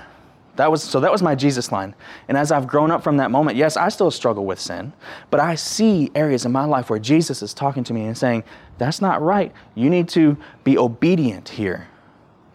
that 0.56 0.72
was 0.72 0.82
so 0.82 1.00
that 1.02 1.12
was 1.12 1.22
my 1.22 1.36
Jesus 1.36 1.72
line. 1.72 1.94
And 2.30 2.38
as 2.38 2.52
I've 2.52 2.66
grown 2.66 2.90
up 2.90 3.04
from 3.04 3.18
that 3.18 3.30
moment, 3.30 3.58
yes, 3.58 3.76
I 3.76 3.90
still 3.90 4.10
struggle 4.10 4.46
with 4.46 4.60
sin, 4.60 4.94
but 5.30 5.40
I 5.40 5.56
see 5.56 6.12
areas 6.16 6.46
in 6.46 6.52
my 6.52 6.66
life 6.66 6.90
where 6.90 7.00
Jesus 7.00 7.42
is 7.42 7.54
talking 7.54 7.84
to 7.84 7.94
me 7.94 8.06
and 8.06 8.18
saying, 8.18 8.44
that's 8.78 9.02
not 9.02 9.22
right. 9.22 9.52
You 9.76 9.90
need 9.90 10.08
to 10.10 10.38
be 10.64 10.78
obedient 10.78 11.50
here. 11.50 11.88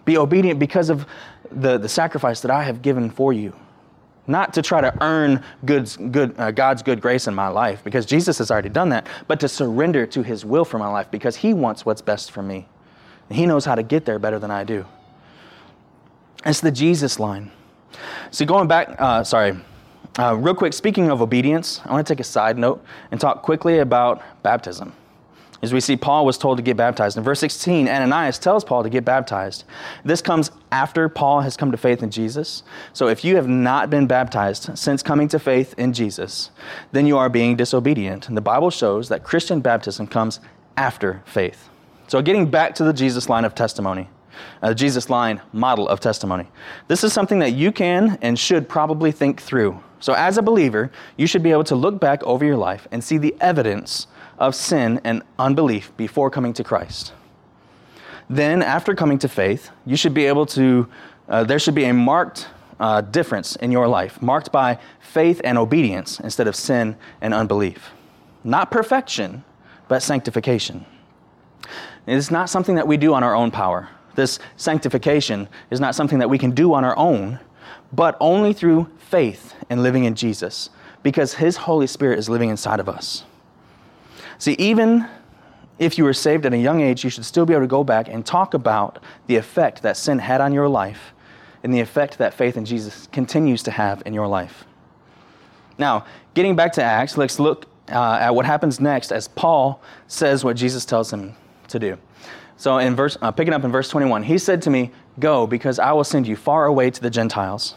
Be 0.05 0.17
obedient 0.17 0.59
because 0.59 0.89
of 0.89 1.07
the, 1.50 1.79
the 1.79 1.89
sacrifice 1.89 2.41
that 2.41 2.50
I 2.50 2.62
have 2.62 2.81
given 2.81 3.11
for 3.11 3.33
you. 3.33 3.55
Not 4.27 4.55
to 4.55 4.62
try 4.62 4.81
to 4.81 4.97
earn 5.03 5.43
good, 5.65 5.91
good, 6.12 6.39
uh, 6.39 6.53
God's 6.53 6.83
good 6.83 7.00
grace 7.00 7.27
in 7.27 7.35
my 7.35 7.49
life, 7.49 7.83
because 7.83 8.07
Jesus 8.07 8.39
has 8.39 8.50
already 8.50 8.69
done 8.69 8.91
that, 8.91 9.09
but 9.27 9.41
to 9.41 9.49
surrender 9.49 10.07
to 10.07 10.23
His 10.23 10.45
will 10.45 10.65
for 10.65 10.79
my 10.79 10.89
life, 10.89 11.11
because 11.11 11.37
He 11.37 11.53
wants 11.53 11.85
what's 11.85 12.03
best 12.03 12.31
for 12.31 12.43
me. 12.43 12.69
And 13.31 13.39
He 13.39 13.47
knows 13.47 13.65
how 13.65 13.75
to 13.75 13.83
get 13.83 14.05
there 14.05 14.19
better 14.19 14.39
than 14.39 14.51
I 14.51 14.65
do. 14.65 14.85
It's 16.45 16.61
the 16.61 16.71
Jesus 16.71 17.19
line. 17.19 17.51
See, 18.31 18.45
going 18.45 18.69
back, 18.69 18.95
uh, 18.99 19.25
sorry, 19.25 19.57
uh, 20.19 20.37
real 20.37 20.55
quick, 20.55 20.75
speaking 20.75 21.11
of 21.11 21.23
obedience, 21.23 21.81
I 21.87 21.93
want 21.93 22.07
to 22.07 22.13
take 22.13 22.21
a 22.21 22.25
side 22.25 22.59
note 22.59 22.85
and 23.11 23.19
talk 23.19 23.43
quickly 23.43 23.79
about 23.79 24.23
baptism. 24.43 24.93
As 25.63 25.73
we 25.73 25.81
see, 25.81 25.97
Paul 25.97 26.25
was 26.25 26.39
told 26.39 26.57
to 26.57 26.63
get 26.63 26.77
baptized. 26.77 27.17
In 27.19 27.23
verse 27.23 27.39
16, 27.41 27.87
Ananias 27.87 28.39
tells 28.39 28.65
Paul 28.65 28.83
to 28.83 28.89
get 28.89 29.05
baptized. 29.05 29.65
This 30.05 30.23
comes 30.23 30.51
after 30.73 31.09
Paul 31.09 31.41
has 31.43 31.57
come 31.57 31.71
to 31.71 31.77
faith 31.77 32.03
in 32.03 32.11
Jesus. 32.11 32.63
So 32.93 33.09
if 33.09 33.25
you 33.25 33.37
have 33.37 33.47
not 33.47 33.91
been 33.91 34.07
baptized 34.07 34.77
since 34.79 35.03
coming 35.03 35.29
to 35.29 35.39
faith 35.39 35.75
in 35.77 35.93
Jesus, 35.93 36.51
then 36.93 37.07
you 37.07 37.19
are 37.19 37.29
being 37.29 37.57
disobedient. 37.57 38.29
And 38.29 38.37
the 38.37 38.43
Bible 38.43 38.71
shows 38.71 39.09
that 39.11 39.23
Christian 39.23 39.61
baptism 39.61 40.07
comes 40.07 40.41
after 40.77 41.23
faith. 41.27 41.70
So 42.11 42.21
getting 42.21 42.50
back 42.50 42.75
to 42.75 42.83
the 42.83 42.93
Jesus 42.93 43.29
line 43.29 43.45
of 43.45 43.55
testimony, 43.55 44.09
uh, 44.62 44.75
Jesus 44.75 45.11
line 45.11 45.40
model 45.52 45.87
of 45.87 46.00
testimony. 46.00 46.49
This 46.88 47.05
is 47.05 47.12
something 47.12 47.38
that 47.38 47.52
you 47.52 47.71
can 47.71 48.19
and 48.21 48.37
should 48.37 48.69
probably 48.69 49.12
think 49.12 49.40
through. 49.40 49.81
So, 50.00 50.14
as 50.14 50.37
a 50.37 50.43
believer, 50.43 50.90
you 51.17 51.29
should 51.29 51.45
be 51.45 51.52
able 51.52 51.62
to 51.62 51.76
look 51.76 52.00
back 52.00 52.21
over 52.25 52.45
your 52.45 52.57
life 52.57 52.88
and 52.90 53.05
see 53.05 53.17
the 53.17 53.33
evidence 53.40 54.09
of 54.40 54.57
sin 54.57 55.00
and 55.05 55.23
unbelief 55.38 55.97
before 55.97 56.31
coming 56.31 56.52
to 56.55 56.64
Christ. 56.64 57.12
Then, 58.29 58.61
after 58.61 58.97
coming 58.97 59.21
to 59.21 59.29
faith, 59.29 59.71
you 59.87 59.95
should 59.95 60.12
be 60.12 60.26
able 60.26 60.47
to, 60.47 60.88
uh, 61.29 61.45
there 61.45 61.61
should 61.61 61.76
be 61.76 61.85
a 61.85 61.95
marked 61.95 62.49
uh, 62.81 63.02
difference 63.02 63.55
in 63.55 63.71
your 63.71 63.87
life, 63.87 64.21
marked 64.21 64.50
by 64.50 64.81
faith 64.99 65.40
and 65.45 65.57
obedience 65.57 66.18
instead 66.18 66.49
of 66.49 66.57
sin 66.57 66.96
and 67.20 67.33
unbelief. 67.33 67.92
Not 68.42 68.73
perfection, 68.73 69.44
but 69.87 70.03
sanctification. 70.03 70.87
It 72.11 72.16
is 72.16 72.29
not 72.29 72.51
something 72.51 72.75
that 72.75 72.88
we 72.88 72.96
do 72.96 73.14
on 73.14 73.23
our 73.23 73.37
own 73.37 73.53
power. 73.53 73.88
This 74.16 74.40
sanctification 74.57 75.49
is 75.70 75.79
not 75.79 75.94
something 75.94 76.18
that 76.18 76.29
we 76.29 76.38
can 76.38 76.51
do 76.51 76.75
on 76.75 76.85
our 76.85 76.99
own, 76.99 77.38
but 77.92 78.16
only 78.18 78.53
through 78.53 78.88
faith 78.99 79.55
and 79.70 79.85
living 79.85 80.03
in 80.03 80.16
Jesus, 80.16 80.70
because 81.05 81.35
His 81.35 81.57
Holy 81.57 81.87
Spirit 81.87 82.18
is 82.18 82.29
living 82.29 82.51
inside 82.51 82.81
of 82.81 82.88
us. 82.88 83.23
See, 84.38 84.55
even 84.55 85.07
if 85.79 85.99
you 85.99 86.03
were 86.03 86.12
saved 86.12 86.44
at 86.46 86.53
a 86.53 86.59
young 86.59 86.81
age, 86.81 87.05
you 87.05 87.11
should 87.11 87.25
still 87.25 87.46
be 87.46 87.55
able 87.55 87.62
to 87.62 87.68
go 87.68 87.85
back 87.85 88.09
and 88.09 88.27
talk 88.27 88.55
about 88.55 88.99
the 89.29 89.37
effect 89.37 89.81
that 89.83 89.96
sin 89.96 90.18
had 90.18 90.40
on 90.40 90.53
your 90.53 90.68
life 90.68 91.14
and 91.62 91.73
the 91.73 91.79
effect 91.79 92.18
that 92.18 92.35
faith 92.35 92.57
in 92.57 92.64
Jesus 92.64 93.07
continues 93.12 93.62
to 93.62 93.70
have 93.70 94.03
in 94.05 94.14
your 94.14 94.27
life. 94.27 94.64
Now, 95.79 96.07
getting 96.35 96.57
back 96.57 96.73
to 96.73 96.83
Acts, 96.83 97.16
let's 97.16 97.38
look 97.38 97.66
uh, 97.88 98.18
at 98.20 98.35
what 98.35 98.46
happens 98.46 98.81
next 98.81 99.12
as 99.12 99.29
Paul 99.29 99.81
says 100.09 100.42
what 100.42 100.57
Jesus 100.57 100.85
tells 100.85 101.12
him 101.12 101.37
to 101.70 101.78
do. 101.78 101.98
So, 102.56 102.78
in 102.78 102.94
verse, 102.94 103.16
uh, 103.22 103.30
picking 103.33 103.54
up 103.54 103.64
in 103.64 103.72
verse 103.72 103.88
21, 103.88 104.22
he 104.22 104.37
said 104.38 104.61
to 104.62 104.70
me, 104.70 104.90
Go, 105.18 105.46
because 105.46 105.78
I 105.78 105.92
will 105.92 106.04
send 106.04 106.26
you 106.26 106.37
far 106.37 106.66
away 106.66 106.90
to 106.90 107.00
the 107.00 107.11
Gentiles. 107.11 107.74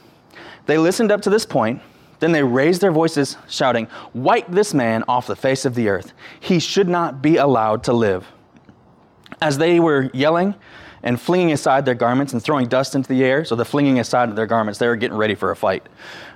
They 0.66 0.78
listened 0.78 1.12
up 1.12 1.22
to 1.22 1.30
this 1.30 1.46
point 1.46 1.82
then 2.24 2.32
they 2.32 2.42
raised 2.42 2.80
their 2.80 2.94
voices, 2.94 3.36
shouting, 3.50 3.90
Wipe 4.14 4.48
this 4.48 4.74
man 4.74 5.04
off 5.10 5.28
the 5.28 5.36
face 5.36 5.66
of 5.66 5.76
the 5.76 5.90
earth. 5.90 6.14
He 6.40 6.58
should 6.58 6.88
not 6.88 7.22
be 7.22 7.36
allowed 7.36 7.84
to 7.84 7.92
live. 7.92 8.26
As 9.42 9.58
they 9.58 9.82
were 9.82 10.10
yelling 10.14 10.56
and 11.04 11.20
flinging 11.20 11.52
aside 11.52 11.84
their 11.84 11.96
garments 11.96 12.32
and 12.32 12.42
throwing 12.42 12.70
dust 12.70 12.96
into 12.96 13.10
the 13.10 13.26
air, 13.26 13.44
so 13.44 13.58
the 13.58 13.66
flinging 13.66 14.00
aside 14.00 14.30
of 14.30 14.38
their 14.38 14.46
garments, 14.46 14.80
they 14.80 14.88
were 14.88 14.96
getting 14.96 15.18
ready 15.18 15.36
for 15.36 15.52
a 15.52 15.56
fight. 15.58 15.86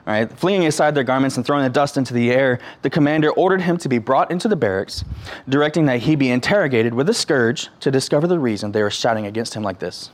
Right, 0.08 0.32
flinging 0.32 0.66
aside 0.66 0.96
their 0.96 1.04
garments 1.04 1.36
and 1.36 1.46
throwing 1.46 1.64
the 1.64 1.70
dust 1.70 1.98
into 1.98 2.14
the 2.14 2.32
air, 2.32 2.60
the 2.82 2.90
commander 2.90 3.30
ordered 3.32 3.62
him 3.62 3.76
to 3.80 3.90
be 3.90 3.98
brought 3.98 4.32
into 4.32 4.48
the 4.48 4.56
barracks, 4.56 5.04
directing 5.50 5.86
that 5.88 6.00
he 6.00 6.16
be 6.16 6.30
interrogated 6.30 6.94
with 6.94 7.10
a 7.10 7.14
scourge 7.14 7.68
to 7.82 7.92
discover 7.92 8.26
the 8.26 8.40
reason 8.40 8.72
they 8.72 8.82
were 8.82 8.90
shouting 8.90 9.26
against 9.26 9.54
him 9.54 9.64
like 9.64 9.80
this. 9.80 10.10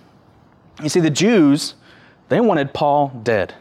You 0.81 0.89
see, 0.89 0.99
the 0.99 1.11
Jews, 1.11 1.75
they 2.29 2.41
wanted 2.41 2.73
Paul 2.73 3.09
dead. 3.21 3.53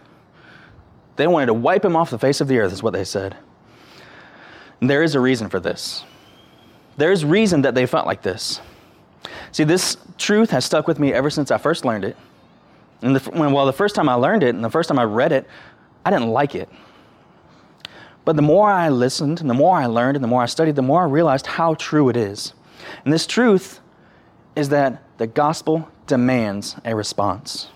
They 1.16 1.26
wanted 1.26 1.46
to 1.46 1.54
wipe 1.54 1.84
him 1.84 1.96
off 1.96 2.08
the 2.08 2.18
face 2.18 2.40
of 2.40 2.48
the 2.48 2.58
earth, 2.60 2.72
is 2.72 2.82
what 2.82 2.94
they 2.94 3.04
said. 3.04 3.36
And 4.80 4.88
there 4.88 5.02
is 5.02 5.14
a 5.14 5.20
reason 5.20 5.50
for 5.50 5.60
this. 5.60 6.02
There's 6.96 7.26
reason 7.26 7.60
that 7.60 7.74
they 7.74 7.84
felt 7.84 8.06
like 8.06 8.22
this. 8.22 8.62
See, 9.50 9.64
this 9.64 9.98
truth 10.16 10.48
has 10.48 10.64
stuck 10.64 10.88
with 10.88 10.98
me 10.98 11.12
ever 11.12 11.28
since 11.28 11.50
I 11.50 11.58
first 11.58 11.84
learned 11.84 12.06
it. 12.06 12.16
And 13.02 13.16
the, 13.16 13.30
when, 13.32 13.52
well, 13.52 13.66
the 13.66 13.72
first 13.72 13.94
time 13.94 14.08
I 14.08 14.14
learned 14.14 14.42
it 14.42 14.54
and 14.54 14.64
the 14.64 14.70
first 14.70 14.88
time 14.88 14.98
I 14.98 15.04
read 15.04 15.32
it, 15.32 15.46
I 16.04 16.10
didn't 16.10 16.30
like 16.30 16.54
it. 16.54 16.68
But 18.24 18.36
the 18.36 18.42
more 18.42 18.70
I 18.70 18.88
listened 18.88 19.40
and 19.40 19.50
the 19.50 19.54
more 19.54 19.76
I 19.76 19.86
learned 19.86 20.16
and 20.16 20.22
the 20.22 20.28
more 20.28 20.42
I 20.42 20.46
studied, 20.46 20.76
the 20.76 20.82
more 20.82 21.02
I 21.02 21.06
realized 21.06 21.46
how 21.46 21.74
true 21.74 22.08
it 22.08 22.16
is. 22.16 22.54
And 23.04 23.12
this 23.12 23.26
truth 23.26 23.80
is 24.54 24.68
that 24.68 25.02
the 25.18 25.26
gospel 25.26 25.88
demands 26.06 26.76
a 26.84 26.94
response. 26.94 27.68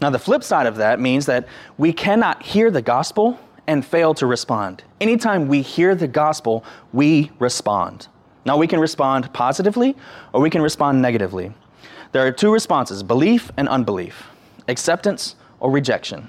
Now, 0.00 0.10
the 0.10 0.18
flip 0.18 0.44
side 0.44 0.66
of 0.66 0.76
that 0.76 1.00
means 1.00 1.26
that 1.26 1.48
we 1.78 1.92
cannot 1.92 2.42
hear 2.42 2.70
the 2.70 2.82
gospel 2.82 3.38
and 3.66 3.84
fail 3.84 4.12
to 4.14 4.26
respond. 4.26 4.84
Anytime 5.00 5.48
we 5.48 5.62
hear 5.62 5.94
the 5.94 6.08
gospel, 6.08 6.64
we 6.92 7.30
respond. 7.38 8.08
Now, 8.44 8.58
we 8.58 8.66
can 8.66 8.80
respond 8.80 9.32
positively 9.32 9.96
or 10.32 10.40
we 10.40 10.50
can 10.50 10.60
respond 10.60 11.00
negatively. 11.00 11.52
There 12.12 12.26
are 12.26 12.32
two 12.32 12.52
responses 12.52 13.02
belief 13.02 13.50
and 13.56 13.68
unbelief, 13.68 14.24
acceptance 14.68 15.36
or 15.60 15.70
rejection. 15.70 16.28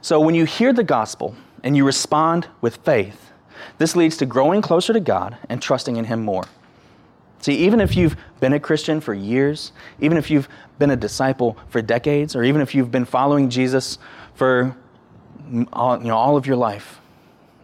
So, 0.00 0.20
when 0.20 0.34
you 0.34 0.44
hear 0.44 0.72
the 0.72 0.84
gospel 0.84 1.34
and 1.62 1.76
you 1.76 1.84
respond 1.84 2.48
with 2.60 2.76
faith, 2.76 3.30
this 3.78 3.96
leads 3.96 4.16
to 4.18 4.26
growing 4.26 4.62
closer 4.62 4.92
to 4.92 5.00
God 5.00 5.36
and 5.48 5.60
trusting 5.60 5.96
in 5.96 6.04
Him 6.04 6.22
more. 6.22 6.44
See, 7.40 7.56
even 7.56 7.80
if 7.80 7.96
you've 7.96 8.16
been 8.38 8.52
a 8.52 8.60
Christian 8.60 9.00
for 9.00 9.14
years, 9.14 9.72
even 10.00 10.18
if 10.18 10.30
you've 10.30 10.48
been 10.78 10.90
a 10.90 10.96
disciple 10.96 11.56
for 11.68 11.80
decades, 11.80 12.36
or 12.36 12.44
even 12.44 12.60
if 12.60 12.74
you've 12.74 12.90
been 12.90 13.06
following 13.06 13.48
Jesus 13.48 13.98
for 14.34 14.76
all, 15.72 15.98
you 15.98 16.08
know, 16.08 16.16
all 16.16 16.36
of 16.36 16.46
your 16.46 16.56
life, 16.56 17.00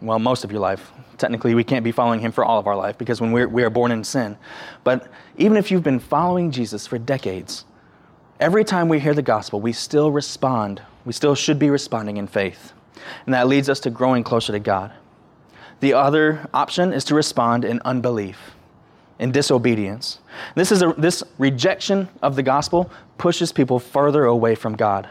well, 0.01 0.19
most 0.19 0.43
of 0.43 0.51
your 0.51 0.61
life, 0.61 0.91
technically 1.17 1.55
we 1.55 1.63
can't 1.63 1.83
be 1.83 1.91
following 1.91 2.19
him 2.19 2.31
for 2.31 2.43
all 2.43 2.59
of 2.59 2.67
our 2.67 2.75
life 2.75 2.97
because 2.97 3.21
when 3.21 3.31
we're, 3.31 3.47
we 3.47 3.63
are 3.63 3.69
born 3.69 3.91
in 3.91 4.03
sin. 4.03 4.37
But 4.83 5.11
even 5.37 5.57
if 5.57 5.71
you've 5.71 5.83
been 5.83 5.99
following 5.99 6.51
Jesus 6.51 6.87
for 6.87 6.97
decades, 6.97 7.65
every 8.39 8.63
time 8.63 8.89
we 8.89 8.99
hear 8.99 9.13
the 9.13 9.21
gospel, 9.21 9.61
we 9.61 9.73
still 9.73 10.11
respond. 10.11 10.81
We 11.07 11.13
still 11.13 11.35
should 11.35 11.57
be 11.57 11.69
responding 11.69 12.17
in 12.17 12.27
faith. 12.27 12.73
And 13.25 13.33
that 13.33 13.47
leads 13.47 13.69
us 13.69 13.79
to 13.81 13.89
growing 13.89 14.23
closer 14.23 14.51
to 14.51 14.59
God. 14.59 14.91
The 15.79 15.93
other 15.93 16.47
option 16.53 16.91
is 16.91 17.05
to 17.05 17.15
respond 17.15 17.63
in 17.63 17.81
unbelief 17.85 18.37
in 19.19 19.31
disobedience. 19.31 20.19
This, 20.55 20.71
is 20.71 20.81
a, 20.81 20.93
this 20.97 21.23
rejection 21.37 22.07
of 22.21 22.35
the 22.35 22.43
gospel 22.43 22.91
pushes 23.17 23.51
people 23.51 23.79
further 23.79 24.25
away 24.25 24.55
from 24.55 24.75
God. 24.75 25.09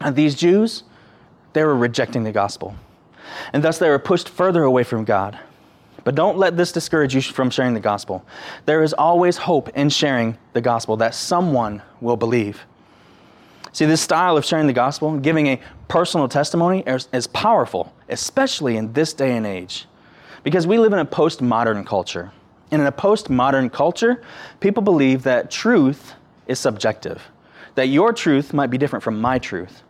And 0.00 0.16
these 0.16 0.34
Jews, 0.34 0.84
they 1.52 1.64
were 1.64 1.76
rejecting 1.76 2.24
the 2.24 2.32
gospel. 2.32 2.74
And 3.52 3.62
thus 3.62 3.78
they 3.78 3.90
were 3.90 3.98
pushed 3.98 4.28
further 4.28 4.62
away 4.62 4.84
from 4.84 5.04
God. 5.04 5.38
But 6.02 6.14
don't 6.14 6.38
let 6.38 6.56
this 6.56 6.72
discourage 6.72 7.14
you 7.14 7.20
from 7.20 7.50
sharing 7.50 7.74
the 7.74 7.80
gospel. 7.80 8.24
There 8.64 8.82
is 8.82 8.94
always 8.94 9.36
hope 9.36 9.68
in 9.70 9.90
sharing 9.90 10.38
the 10.54 10.62
gospel 10.62 10.96
that 10.98 11.14
someone 11.14 11.82
will 12.00 12.16
believe. 12.16 12.64
See, 13.72 13.84
this 13.84 14.00
style 14.00 14.36
of 14.36 14.44
sharing 14.44 14.66
the 14.66 14.72
gospel, 14.72 15.16
giving 15.18 15.46
a 15.46 15.60
personal 15.88 16.28
testimony, 16.28 16.82
is, 16.86 17.08
is 17.12 17.26
powerful, 17.28 17.92
especially 18.08 18.76
in 18.76 18.92
this 18.92 19.12
day 19.12 19.36
and 19.36 19.46
age. 19.46 19.86
Because 20.42 20.66
we 20.66 20.78
live 20.78 20.92
in 20.92 20.98
a 20.98 21.06
postmodern 21.06 21.86
culture. 21.86 22.32
And 22.70 22.80
in 22.80 22.86
a 22.86 22.92
postmodern 22.92 23.72
culture, 23.72 24.22
people 24.60 24.82
believe 24.82 25.22
that 25.24 25.50
truth 25.50 26.14
is 26.46 26.58
subjective, 26.58 27.22
that 27.74 27.88
your 27.88 28.12
truth 28.12 28.52
might 28.52 28.68
be 28.68 28.78
different 28.78 29.02
from 29.02 29.20
my 29.20 29.38
truth. 29.38 29.82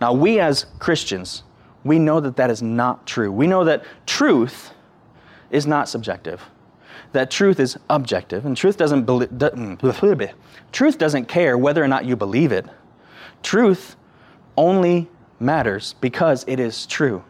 Now, 0.00 0.12
we 0.12 0.38
as 0.38 0.66
Christians, 0.78 1.42
we 1.84 1.98
know 1.98 2.20
that 2.20 2.36
that 2.36 2.50
is 2.50 2.62
not 2.62 3.06
true. 3.06 3.32
We 3.32 3.46
know 3.46 3.64
that 3.64 3.84
truth 4.06 4.72
is 5.50 5.66
not 5.66 5.88
subjective, 5.88 6.42
that 7.12 7.30
truth 7.30 7.60
is 7.60 7.78
objective, 7.88 8.44
and 8.44 8.56
truth 8.56 8.76
doesn't, 8.76 9.06
be, 9.06 9.12
mm, 9.12 10.32
truth 10.72 10.98
doesn't 10.98 11.26
care 11.26 11.56
whether 11.56 11.82
or 11.82 11.88
not 11.88 12.04
you 12.04 12.16
believe 12.16 12.52
it. 12.52 12.66
Truth 13.46 13.94
only 14.56 15.08
matters 15.38 15.94
because 16.00 16.44
it 16.48 16.58
is 16.58 16.84
true. 16.84 17.22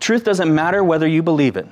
Truth 0.00 0.24
doesn't 0.24 0.54
matter 0.54 0.82
whether 0.82 1.06
you 1.06 1.22
believe 1.22 1.58
it. 1.58 1.66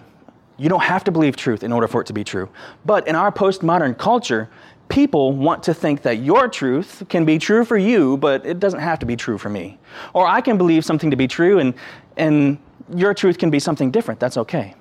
You 0.59 0.69
don't 0.69 0.83
have 0.83 1.03
to 1.05 1.11
believe 1.11 1.35
truth 1.35 1.63
in 1.63 1.73
order 1.73 1.89
for 1.89 2.03
it 2.03 2.07
to 2.09 2.13
be 2.13 2.25
true. 2.25 2.51
But 2.85 3.09
in 3.09 3.17
our 3.17 3.33
postmodern 3.33 3.97
culture, 3.97 4.51
people 4.91 5.33
want 5.33 5.63
to 5.63 5.73
think 5.73 6.03
that 6.03 6.19
your 6.19 6.47
truth 6.47 7.05
can 7.09 7.25
be 7.25 7.39
true 7.39 7.65
for 7.65 7.79
you, 7.79 8.19
but 8.19 8.45
it 8.45 8.61
doesn't 8.61 8.81
have 8.81 8.99
to 8.99 9.07
be 9.07 9.17
true 9.17 9.39
for 9.39 9.49
me. 9.49 9.79
Or 10.13 10.27
I 10.27 10.43
can 10.43 10.59
believe 10.59 10.85
something 10.85 11.11
to 11.11 11.17
be 11.17 11.27
true 11.27 11.59
and, 11.59 11.73
and 12.19 12.59
your 12.95 13.15
truth 13.15 13.39
can 13.39 13.49
be 13.49 13.61
something 13.61 13.91
different. 13.91 14.21
That's 14.21 14.37
okay. 14.37 14.75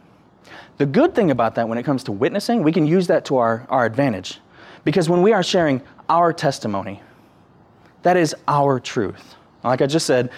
The 0.75 0.85
good 0.85 1.15
thing 1.15 1.31
about 1.31 1.55
that 1.55 1.69
when 1.69 1.77
it 1.77 1.83
comes 1.83 2.03
to 2.03 2.11
witnessing, 2.11 2.63
we 2.63 2.73
can 2.73 2.85
use 2.85 3.07
that 3.07 3.23
to 3.25 3.37
our, 3.37 3.65
our 3.69 3.85
advantage. 3.85 4.41
Because 4.83 5.07
when 5.07 5.21
we 5.21 5.31
are 5.31 5.41
sharing 5.41 5.81
our 6.09 6.33
testimony, 6.33 7.01
that 8.05 8.17
is 8.17 8.35
our 8.47 8.79
truth. 8.79 9.33
Like 9.63 9.81
I 9.81 9.87
just 9.87 10.05
said, 10.05 10.29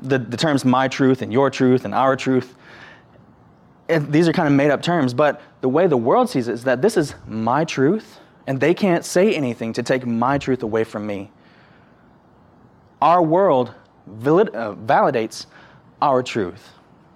the, 0.00 0.18
the 0.18 0.36
terms 0.36 0.64
my 0.64 0.88
truth 0.88 1.22
and 1.22 1.32
your 1.32 1.50
truth 1.50 1.84
and 1.84 1.94
our 1.94 2.16
truth, 2.16 2.56
these 3.86 4.26
are 4.26 4.32
kind 4.32 4.48
of 4.48 4.54
made 4.54 4.72
up 4.72 4.82
terms, 4.82 5.14
but 5.14 5.40
the 5.60 5.68
way 5.68 5.86
the 5.86 5.96
world 5.96 6.28
sees 6.28 6.48
it 6.48 6.54
is 6.54 6.64
that 6.64 6.82
this 6.82 6.96
is 6.96 7.14
my 7.28 7.64
truth, 7.64 8.18
and 8.48 8.58
they 8.58 8.74
can't 8.74 9.04
say 9.04 9.32
anything 9.36 9.72
to 9.74 9.84
take 9.84 10.04
my 10.04 10.36
truth 10.36 10.64
away 10.64 10.82
from 10.82 11.06
me. 11.06 11.30
Our 13.00 13.22
world 13.22 13.72
valid, 14.08 14.52
uh, 14.52 14.74
validates 14.74 15.46
our 16.00 16.24
truth, 16.24 16.70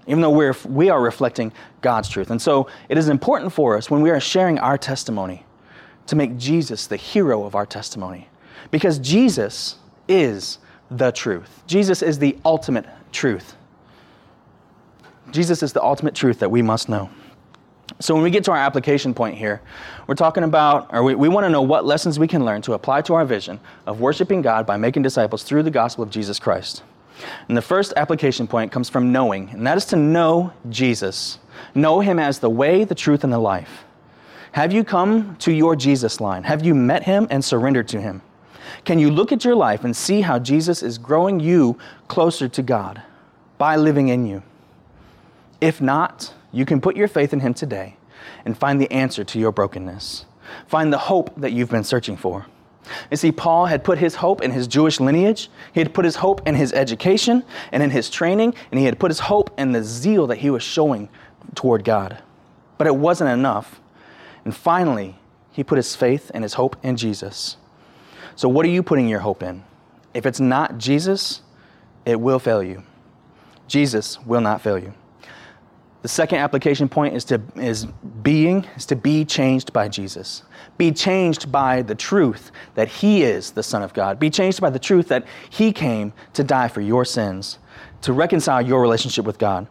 even 0.06 0.20
though 0.20 0.30
we're, 0.30 0.54
we 0.68 0.88
are 0.88 1.02
reflecting 1.02 1.52
God's 1.80 2.08
truth. 2.08 2.30
And 2.30 2.40
so 2.40 2.68
it 2.88 2.96
is 2.96 3.08
important 3.08 3.52
for 3.52 3.76
us 3.76 3.90
when 3.90 4.02
we 4.02 4.10
are 4.10 4.20
sharing 4.20 4.60
our 4.60 4.78
testimony 4.78 5.44
to 6.06 6.14
make 6.14 6.36
Jesus 6.36 6.86
the 6.86 6.96
hero 6.96 7.42
of 7.42 7.56
our 7.56 7.66
testimony. 7.66 8.28
Because 8.70 9.00
Jesus 9.00 9.78
is 10.08 10.58
the 10.90 11.10
truth. 11.10 11.62
Jesus 11.66 12.02
is 12.02 12.18
the 12.18 12.36
ultimate 12.44 12.86
truth. 13.12 13.56
Jesus 15.30 15.62
is 15.62 15.72
the 15.72 15.82
ultimate 15.82 16.14
truth 16.14 16.38
that 16.38 16.50
we 16.50 16.62
must 16.62 16.88
know. 16.88 17.10
So, 18.00 18.14
when 18.14 18.22
we 18.22 18.30
get 18.30 18.44
to 18.44 18.50
our 18.50 18.56
application 18.56 19.14
point 19.14 19.36
here, 19.36 19.62
we're 20.06 20.16
talking 20.16 20.42
about, 20.42 20.92
or 20.92 21.02
we, 21.02 21.14
we 21.14 21.28
want 21.28 21.44
to 21.44 21.50
know 21.50 21.62
what 21.62 21.86
lessons 21.86 22.18
we 22.18 22.28
can 22.28 22.44
learn 22.44 22.60
to 22.62 22.74
apply 22.74 23.02
to 23.02 23.14
our 23.14 23.24
vision 23.24 23.60
of 23.86 24.00
worshiping 24.00 24.42
God 24.42 24.66
by 24.66 24.76
making 24.76 25.02
disciples 25.02 25.42
through 25.44 25.62
the 25.62 25.70
gospel 25.70 26.02
of 26.02 26.10
Jesus 26.10 26.38
Christ. 26.38 26.82
And 27.48 27.56
the 27.56 27.62
first 27.62 27.94
application 27.96 28.46
point 28.46 28.72
comes 28.72 28.88
from 28.88 29.12
knowing, 29.12 29.50
and 29.50 29.66
that 29.66 29.76
is 29.76 29.86
to 29.86 29.96
know 29.96 30.52
Jesus. 30.68 31.38
Know 31.74 32.00
him 32.00 32.18
as 32.18 32.40
the 32.40 32.50
way, 32.50 32.84
the 32.84 32.94
truth, 32.94 33.24
and 33.24 33.32
the 33.32 33.38
life. 33.38 33.84
Have 34.52 34.72
you 34.72 34.84
come 34.84 35.36
to 35.36 35.52
your 35.52 35.76
Jesus 35.76 36.20
line? 36.20 36.42
Have 36.42 36.64
you 36.64 36.74
met 36.74 37.04
him 37.04 37.26
and 37.30 37.44
surrendered 37.44 37.88
to 37.88 38.00
him? 38.00 38.20
Can 38.84 38.98
you 38.98 39.10
look 39.10 39.32
at 39.32 39.44
your 39.44 39.54
life 39.54 39.84
and 39.84 39.96
see 39.96 40.20
how 40.20 40.38
Jesus 40.38 40.82
is 40.82 40.98
growing 40.98 41.40
you 41.40 41.78
closer 42.08 42.48
to 42.48 42.62
God 42.62 43.02
by 43.58 43.76
living 43.76 44.08
in 44.08 44.26
you? 44.26 44.42
If 45.60 45.80
not, 45.80 46.34
you 46.52 46.64
can 46.64 46.80
put 46.80 46.96
your 46.96 47.08
faith 47.08 47.32
in 47.32 47.40
Him 47.40 47.54
today 47.54 47.96
and 48.44 48.56
find 48.56 48.80
the 48.80 48.90
answer 48.90 49.24
to 49.24 49.38
your 49.38 49.52
brokenness. 49.52 50.26
Find 50.66 50.92
the 50.92 50.98
hope 50.98 51.34
that 51.40 51.52
you've 51.52 51.70
been 51.70 51.84
searching 51.84 52.16
for. 52.16 52.46
You 53.10 53.16
see, 53.16 53.32
Paul 53.32 53.66
had 53.66 53.82
put 53.82 53.98
his 53.98 54.14
hope 54.14 54.42
in 54.42 54.52
his 54.52 54.68
Jewish 54.68 55.00
lineage, 55.00 55.50
he 55.72 55.80
had 55.80 55.92
put 55.92 56.04
his 56.04 56.16
hope 56.16 56.46
in 56.46 56.54
his 56.54 56.72
education 56.72 57.42
and 57.72 57.82
in 57.82 57.90
his 57.90 58.08
training, 58.08 58.54
and 58.70 58.78
he 58.78 58.86
had 58.86 58.98
put 58.98 59.10
his 59.10 59.20
hope 59.20 59.50
in 59.58 59.72
the 59.72 59.82
zeal 59.82 60.28
that 60.28 60.38
he 60.38 60.50
was 60.50 60.62
showing 60.62 61.08
toward 61.54 61.84
God. 61.84 62.22
But 62.78 62.86
it 62.86 62.96
wasn't 62.96 63.30
enough. 63.30 63.80
And 64.44 64.54
finally, 64.54 65.18
he 65.50 65.64
put 65.64 65.76
his 65.76 65.96
faith 65.96 66.30
and 66.34 66.44
his 66.44 66.54
hope 66.54 66.76
in 66.82 66.96
Jesus. 66.96 67.56
So, 68.36 68.48
what 68.48 68.64
are 68.66 68.70
you 68.70 68.82
putting 68.82 69.08
your 69.08 69.20
hope 69.20 69.42
in? 69.42 69.64
If 70.14 70.26
it's 70.26 70.40
not 70.40 70.78
Jesus, 70.78 71.42
it 72.04 72.20
will 72.20 72.38
fail 72.38 72.62
you. 72.62 72.82
Jesus 73.66 74.20
will 74.20 74.40
not 74.40 74.60
fail 74.60 74.78
you. 74.78 74.94
The 76.02 76.08
second 76.08 76.38
application 76.38 76.88
point 76.88 77.16
is 77.16 77.24
to 77.24 77.40
is 77.56 77.86
being 78.22 78.64
is 78.76 78.86
to 78.86 78.94
be 78.94 79.24
changed 79.24 79.72
by 79.72 79.88
Jesus. 79.88 80.42
Be 80.78 80.92
changed 80.92 81.50
by 81.50 81.82
the 81.82 81.94
truth 81.94 82.52
that 82.74 82.86
he 82.86 83.24
is 83.24 83.50
the 83.50 83.62
son 83.62 83.82
of 83.82 83.92
God. 83.92 84.20
Be 84.20 84.30
changed 84.30 84.60
by 84.60 84.70
the 84.70 84.78
truth 84.78 85.08
that 85.08 85.26
he 85.50 85.72
came 85.72 86.12
to 86.34 86.44
die 86.44 86.68
for 86.68 86.80
your 86.80 87.04
sins, 87.04 87.58
to 88.02 88.12
reconcile 88.12 88.62
your 88.62 88.80
relationship 88.80 89.24
with 89.24 89.38
God. 89.38 89.66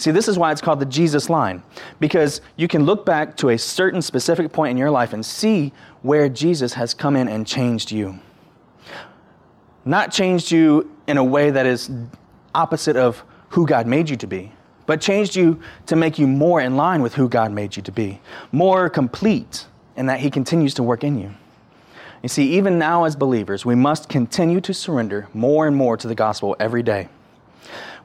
See, 0.00 0.12
this 0.12 0.28
is 0.28 0.38
why 0.38 0.50
it's 0.50 0.62
called 0.62 0.80
the 0.80 0.86
Jesus 0.86 1.28
line, 1.28 1.62
because 2.00 2.40
you 2.56 2.68
can 2.68 2.86
look 2.86 3.04
back 3.04 3.36
to 3.36 3.50
a 3.50 3.58
certain 3.58 4.00
specific 4.00 4.50
point 4.50 4.70
in 4.70 4.78
your 4.78 4.90
life 4.90 5.12
and 5.12 5.24
see 5.24 5.74
where 6.00 6.30
Jesus 6.30 6.72
has 6.72 6.94
come 6.94 7.16
in 7.16 7.28
and 7.28 7.46
changed 7.46 7.92
you. 7.92 8.18
Not 9.84 10.10
changed 10.10 10.50
you 10.50 10.90
in 11.06 11.18
a 11.18 11.24
way 11.24 11.50
that 11.50 11.66
is 11.66 11.90
opposite 12.54 12.96
of 12.96 13.22
who 13.50 13.66
God 13.66 13.86
made 13.86 14.08
you 14.08 14.16
to 14.16 14.26
be, 14.26 14.52
but 14.86 15.02
changed 15.02 15.36
you 15.36 15.60
to 15.84 15.96
make 15.96 16.18
you 16.18 16.26
more 16.26 16.62
in 16.62 16.76
line 16.78 17.02
with 17.02 17.12
who 17.12 17.28
God 17.28 17.52
made 17.52 17.76
you 17.76 17.82
to 17.82 17.92
be, 17.92 18.22
more 18.52 18.88
complete 18.88 19.66
in 19.96 20.06
that 20.06 20.20
He 20.20 20.30
continues 20.30 20.72
to 20.74 20.82
work 20.82 21.04
in 21.04 21.18
you. 21.18 21.34
You 22.22 22.30
see, 22.30 22.54
even 22.54 22.78
now 22.78 23.04
as 23.04 23.16
believers, 23.16 23.66
we 23.66 23.74
must 23.74 24.08
continue 24.08 24.62
to 24.62 24.72
surrender 24.72 25.28
more 25.34 25.66
and 25.66 25.76
more 25.76 25.98
to 25.98 26.08
the 26.08 26.14
gospel 26.14 26.56
every 26.58 26.82
day. 26.82 27.10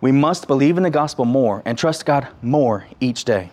We 0.01 0.11
must 0.11 0.47
believe 0.47 0.77
in 0.77 0.83
the 0.83 0.89
gospel 0.89 1.25
more 1.25 1.61
and 1.65 1.77
trust 1.77 2.05
God 2.05 2.27
more 2.41 2.85
each 2.99 3.25
day. 3.25 3.51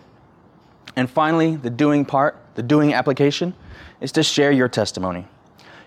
And 0.95 1.09
finally, 1.09 1.55
the 1.55 1.69
doing 1.69 2.05
part, 2.05 2.37
the 2.55 2.63
doing 2.63 2.93
application, 2.93 3.53
is 4.01 4.11
to 4.13 4.23
share 4.23 4.51
your 4.51 4.67
testimony. 4.67 5.25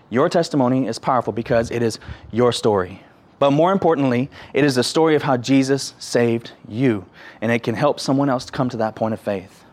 Your 0.09 0.29
testimony 0.29 0.87
is 0.87 0.99
powerful 0.99 1.33
because 1.33 1.71
it 1.71 1.81
is 1.81 1.99
your 2.31 2.51
story. 2.51 3.03
But 3.39 3.51
more 3.51 3.71
importantly, 3.71 4.29
it 4.53 4.63
is 4.63 4.75
the 4.75 4.83
story 4.83 5.15
of 5.15 5.23
how 5.23 5.37
Jesus 5.37 5.93
saved 5.99 6.51
you, 6.67 7.05
and 7.41 7.51
it 7.51 7.61
can 7.61 7.75
help 7.75 7.99
someone 7.99 8.29
else 8.29 8.45
to 8.45 8.51
come 8.51 8.69
to 8.69 8.77
that 8.77 8.95
point 8.95 9.13
of 9.13 9.19
faith. 9.19 9.63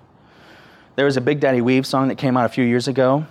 There 0.96 1.06
was 1.06 1.16
a 1.16 1.20
Big 1.20 1.40
Daddy 1.40 1.60
Weave 1.60 1.86
song 1.86 2.08
that 2.08 2.18
came 2.18 2.36
out 2.36 2.44
a 2.44 2.50
few 2.50 2.64
years 2.64 2.88
ago, 2.88 3.26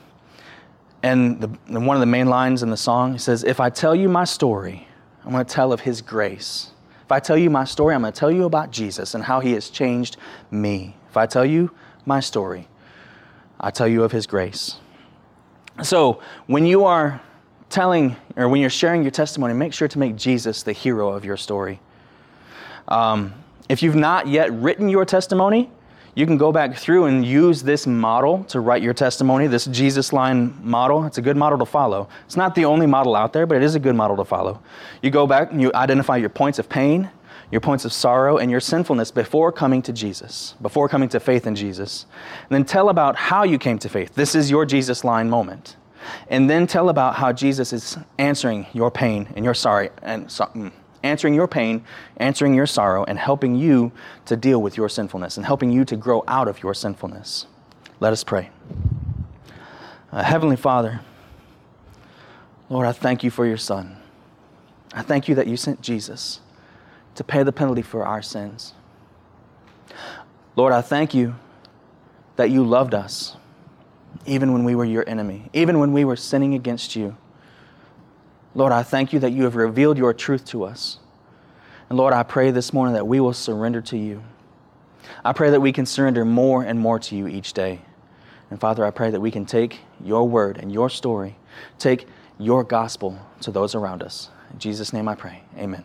and 1.04 1.40
the, 1.40 1.80
one 1.80 1.96
of 1.96 2.00
the 2.00 2.08
main 2.08 2.28
lines 2.28 2.64
in 2.64 2.70
the 2.70 2.78
song 2.78 3.18
says, 3.20 3.44
If 3.44 3.60
I 3.60 3.70
tell 3.70 3.94
you 3.96 4.10
my 4.10 4.24
story, 4.24 4.88
I'm 5.24 5.32
going 5.32 5.46
to 5.46 5.54
tell 5.54 5.72
of 5.72 5.82
His 5.82 6.02
grace. 6.02 6.72
If 7.04 7.12
I 7.12 7.20
tell 7.20 7.38
you 7.38 7.50
my 7.50 7.66
story, 7.66 7.94
I'm 7.94 8.02
going 8.02 8.14
to 8.14 8.20
tell 8.20 8.32
you 8.32 8.46
about 8.46 8.72
Jesus 8.72 9.14
and 9.14 9.24
how 9.24 9.40
he 9.40 9.54
has 9.54 9.70
changed 9.70 10.18
me. 10.52 10.96
If 11.10 11.18
I 11.18 11.26
tell 11.26 11.46
you 11.46 11.72
my 12.06 12.20
story, 12.20 12.68
I 13.60 13.72
tell 13.72 13.88
you 13.88 14.04
of 14.04 14.12
his 14.12 14.26
grace. 14.26 14.78
So, 15.82 16.22
when 16.48 16.66
you 16.66 16.86
are 16.86 17.22
telling 17.70 18.16
or 18.36 18.48
when 18.48 18.62
you're 18.62 18.70
sharing 18.70 19.02
your 19.02 19.12
testimony, 19.12 19.54
make 19.54 19.74
sure 19.74 19.88
to 19.88 20.00
make 20.00 20.16
Jesus 20.16 20.64
the 20.64 20.74
hero 20.74 21.10
of 21.10 21.26
your 21.26 21.38
story. 21.38 21.80
Um, 22.88 23.34
if 23.70 23.82
you've 23.82 23.96
not 23.96 24.28
yet 24.28 24.52
written 24.54 24.90
your 24.90 25.06
testimony, 25.06 25.72
you 26.16 26.26
can 26.28 26.38
go 26.38 26.52
back 26.52 26.76
through 26.76 27.06
and 27.06 27.26
use 27.26 27.64
this 27.64 27.88
model 27.88 28.44
to 28.46 28.60
write 28.60 28.84
your 28.84 28.94
testimony, 28.94 29.48
this 29.48 29.66
Jesus 29.66 30.14
line 30.14 30.56
model. 30.62 31.06
It's 31.06 31.18
a 31.18 31.22
good 31.22 31.38
model 31.38 31.58
to 31.58 31.66
follow. 31.66 32.08
It's 32.26 32.38
not 32.38 32.54
the 32.54 32.66
only 32.66 32.86
model 32.86 33.16
out 33.16 33.34
there, 33.34 33.48
but 33.48 33.58
it 33.58 33.64
is 33.64 33.74
a 33.74 33.80
good 33.80 33.96
model 33.96 34.18
to 34.18 34.26
follow. 34.26 34.62
You 35.02 35.10
go 35.10 35.26
back 35.26 35.52
and 35.52 35.60
you 35.60 35.72
identify 35.74 36.18
your 36.18 36.30
points 36.30 36.60
of 36.60 36.70
pain, 36.70 37.10
your 37.50 37.62
points 37.62 37.84
of 37.84 37.92
sorrow, 37.92 38.38
and 38.38 38.52
your 38.52 38.60
sinfulness 38.60 39.10
before 39.10 39.52
coming 39.52 39.82
to 39.82 39.92
Jesus, 39.92 40.54
before 40.62 40.88
coming 40.88 41.10
to 41.10 41.20
faith 41.20 41.48
in 41.48 41.56
Jesus. 41.56 42.06
And 42.50 42.52
then 42.52 42.66
tell 42.66 42.90
about 42.90 43.16
how 43.16 43.44
you 43.44 43.58
came 43.58 43.80
to 43.80 43.90
faith. 43.90 44.14
This 44.14 44.36
is 44.36 44.52
your 44.52 44.66
Jesus 44.66 45.04
line 45.04 45.30
moment. 45.30 45.78
And 46.28 46.50
then 46.50 46.68
tell 46.68 46.90
about 46.90 47.16
how 47.16 47.32
Jesus 47.32 47.74
is 47.74 47.98
answering 48.20 48.68
your 48.74 48.92
pain 48.92 49.30
and 49.36 49.44
your 49.46 49.54
sorry 49.54 49.90
and 50.02 50.30
so, 50.30 50.46
mm, 50.46 50.72
answering 51.04 51.34
your 51.34 51.48
pain, 51.48 51.84
answering 52.18 52.54
your 52.54 52.66
sorrow, 52.66 53.04
and 53.04 53.20
helping 53.20 53.56
you 53.56 53.92
to 54.26 54.36
deal 54.36 54.62
with 54.62 54.78
your 54.78 54.90
sinfulness 54.90 55.38
and 55.38 55.46
helping 55.46 55.70
you 55.70 55.86
to 55.86 55.96
grow 55.96 56.24
out 56.28 56.48
of 56.48 56.64
your 56.64 56.74
sinfulness. 56.74 57.46
Let 58.00 58.14
us 58.14 58.24
pray. 58.24 58.50
Uh, 60.12 60.24
Heavenly 60.24 60.56
Father, 60.56 61.02
Lord, 62.70 62.88
I 62.88 62.92
thank 62.92 63.24
you 63.24 63.30
for 63.30 63.46
your 63.46 63.58
Son. 63.58 63.98
I 64.94 65.02
thank 65.02 65.28
you 65.28 65.36
that 65.36 65.48
you 65.48 65.58
sent 65.58 65.82
Jesus 65.82 66.40
to 67.16 67.24
pay 67.24 67.44
the 67.44 67.52
penalty 67.52 67.82
for 67.82 68.06
our 68.06 68.22
sins. 68.22 68.74
Lord, 70.56 70.74
I 70.74 70.82
thank 70.82 71.14
you 71.14 71.36
that 72.36 72.50
you 72.50 72.64
loved 72.64 72.94
us 72.94 73.36
even 74.26 74.54
when 74.54 74.64
we 74.64 74.76
were 74.76 74.86
your 74.86 75.08
enemy, 75.08 75.50
even 75.54 75.80
when 75.80 75.92
we 75.92 76.06
were 76.06 76.16
sinning 76.16 76.54
against 76.54 76.96
you. 76.96 77.18
Lord, 78.56 78.72
I 78.72 78.84
thank 78.84 79.14
you 79.14 79.20
that 79.20 79.32
you 79.32 79.44
have 79.44 79.56
revealed 79.56 79.98
your 79.98 80.14
truth 80.14 80.46
to 80.46 80.64
us. 80.64 81.00
And 81.90 81.98
Lord, 81.98 82.14
I 82.14 82.24
pray 82.24 82.52
this 82.52 82.72
morning 82.72 82.94
that 82.94 83.08
we 83.08 83.20
will 83.20 83.34
surrender 83.34 83.82
to 83.82 83.98
you. 83.98 84.24
I 85.26 85.34
pray 85.34 85.50
that 85.50 85.62
we 85.62 85.72
can 85.72 85.86
surrender 85.86 86.24
more 86.24 86.64
and 86.64 86.80
more 86.80 87.00
to 87.00 87.16
you 87.16 87.28
each 87.28 87.54
day. 87.54 87.82
And 88.50 88.60
Father, 88.60 88.86
I 88.86 88.92
pray 88.92 89.10
that 89.10 89.20
we 89.20 89.32
can 89.32 89.46
take 89.46 89.80
your 90.04 90.28
word 90.28 90.58
and 90.58 90.72
your 90.72 90.90
story, 90.90 91.36
take 91.80 92.08
your 92.38 92.64
gospel 92.64 93.20
to 93.42 93.52
those 93.52 93.74
around 93.74 94.04
us. 94.04 94.30
In 94.52 94.60
Jesus' 94.60 94.94
name 94.94 95.08
I 95.08 95.16
pray. 95.16 95.44
Amen. 95.58 95.84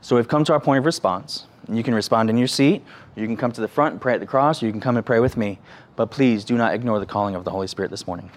So 0.00 0.16
we've 0.16 0.28
come 0.28 0.44
to 0.44 0.52
our 0.52 0.60
point 0.60 0.78
of 0.78 0.86
response. 0.86 1.46
You 1.68 1.82
can 1.82 1.94
respond 1.94 2.30
in 2.30 2.38
your 2.38 2.48
seat, 2.48 2.82
you 3.14 3.26
can 3.26 3.36
come 3.36 3.52
to 3.52 3.60
the 3.60 3.68
front 3.68 3.92
and 3.92 4.00
pray 4.00 4.14
at 4.14 4.20
the 4.20 4.26
cross, 4.26 4.62
or 4.62 4.66
you 4.66 4.72
can 4.72 4.80
come 4.80 4.96
and 4.96 5.04
pray 5.04 5.20
with 5.20 5.36
me. 5.36 5.58
But 5.96 6.10
please 6.10 6.44
do 6.44 6.56
not 6.56 6.74
ignore 6.74 6.98
the 6.98 7.06
calling 7.06 7.34
of 7.34 7.44
the 7.44 7.50
Holy 7.50 7.66
Spirit 7.66 7.90
this 7.90 8.06
morning. 8.06 8.30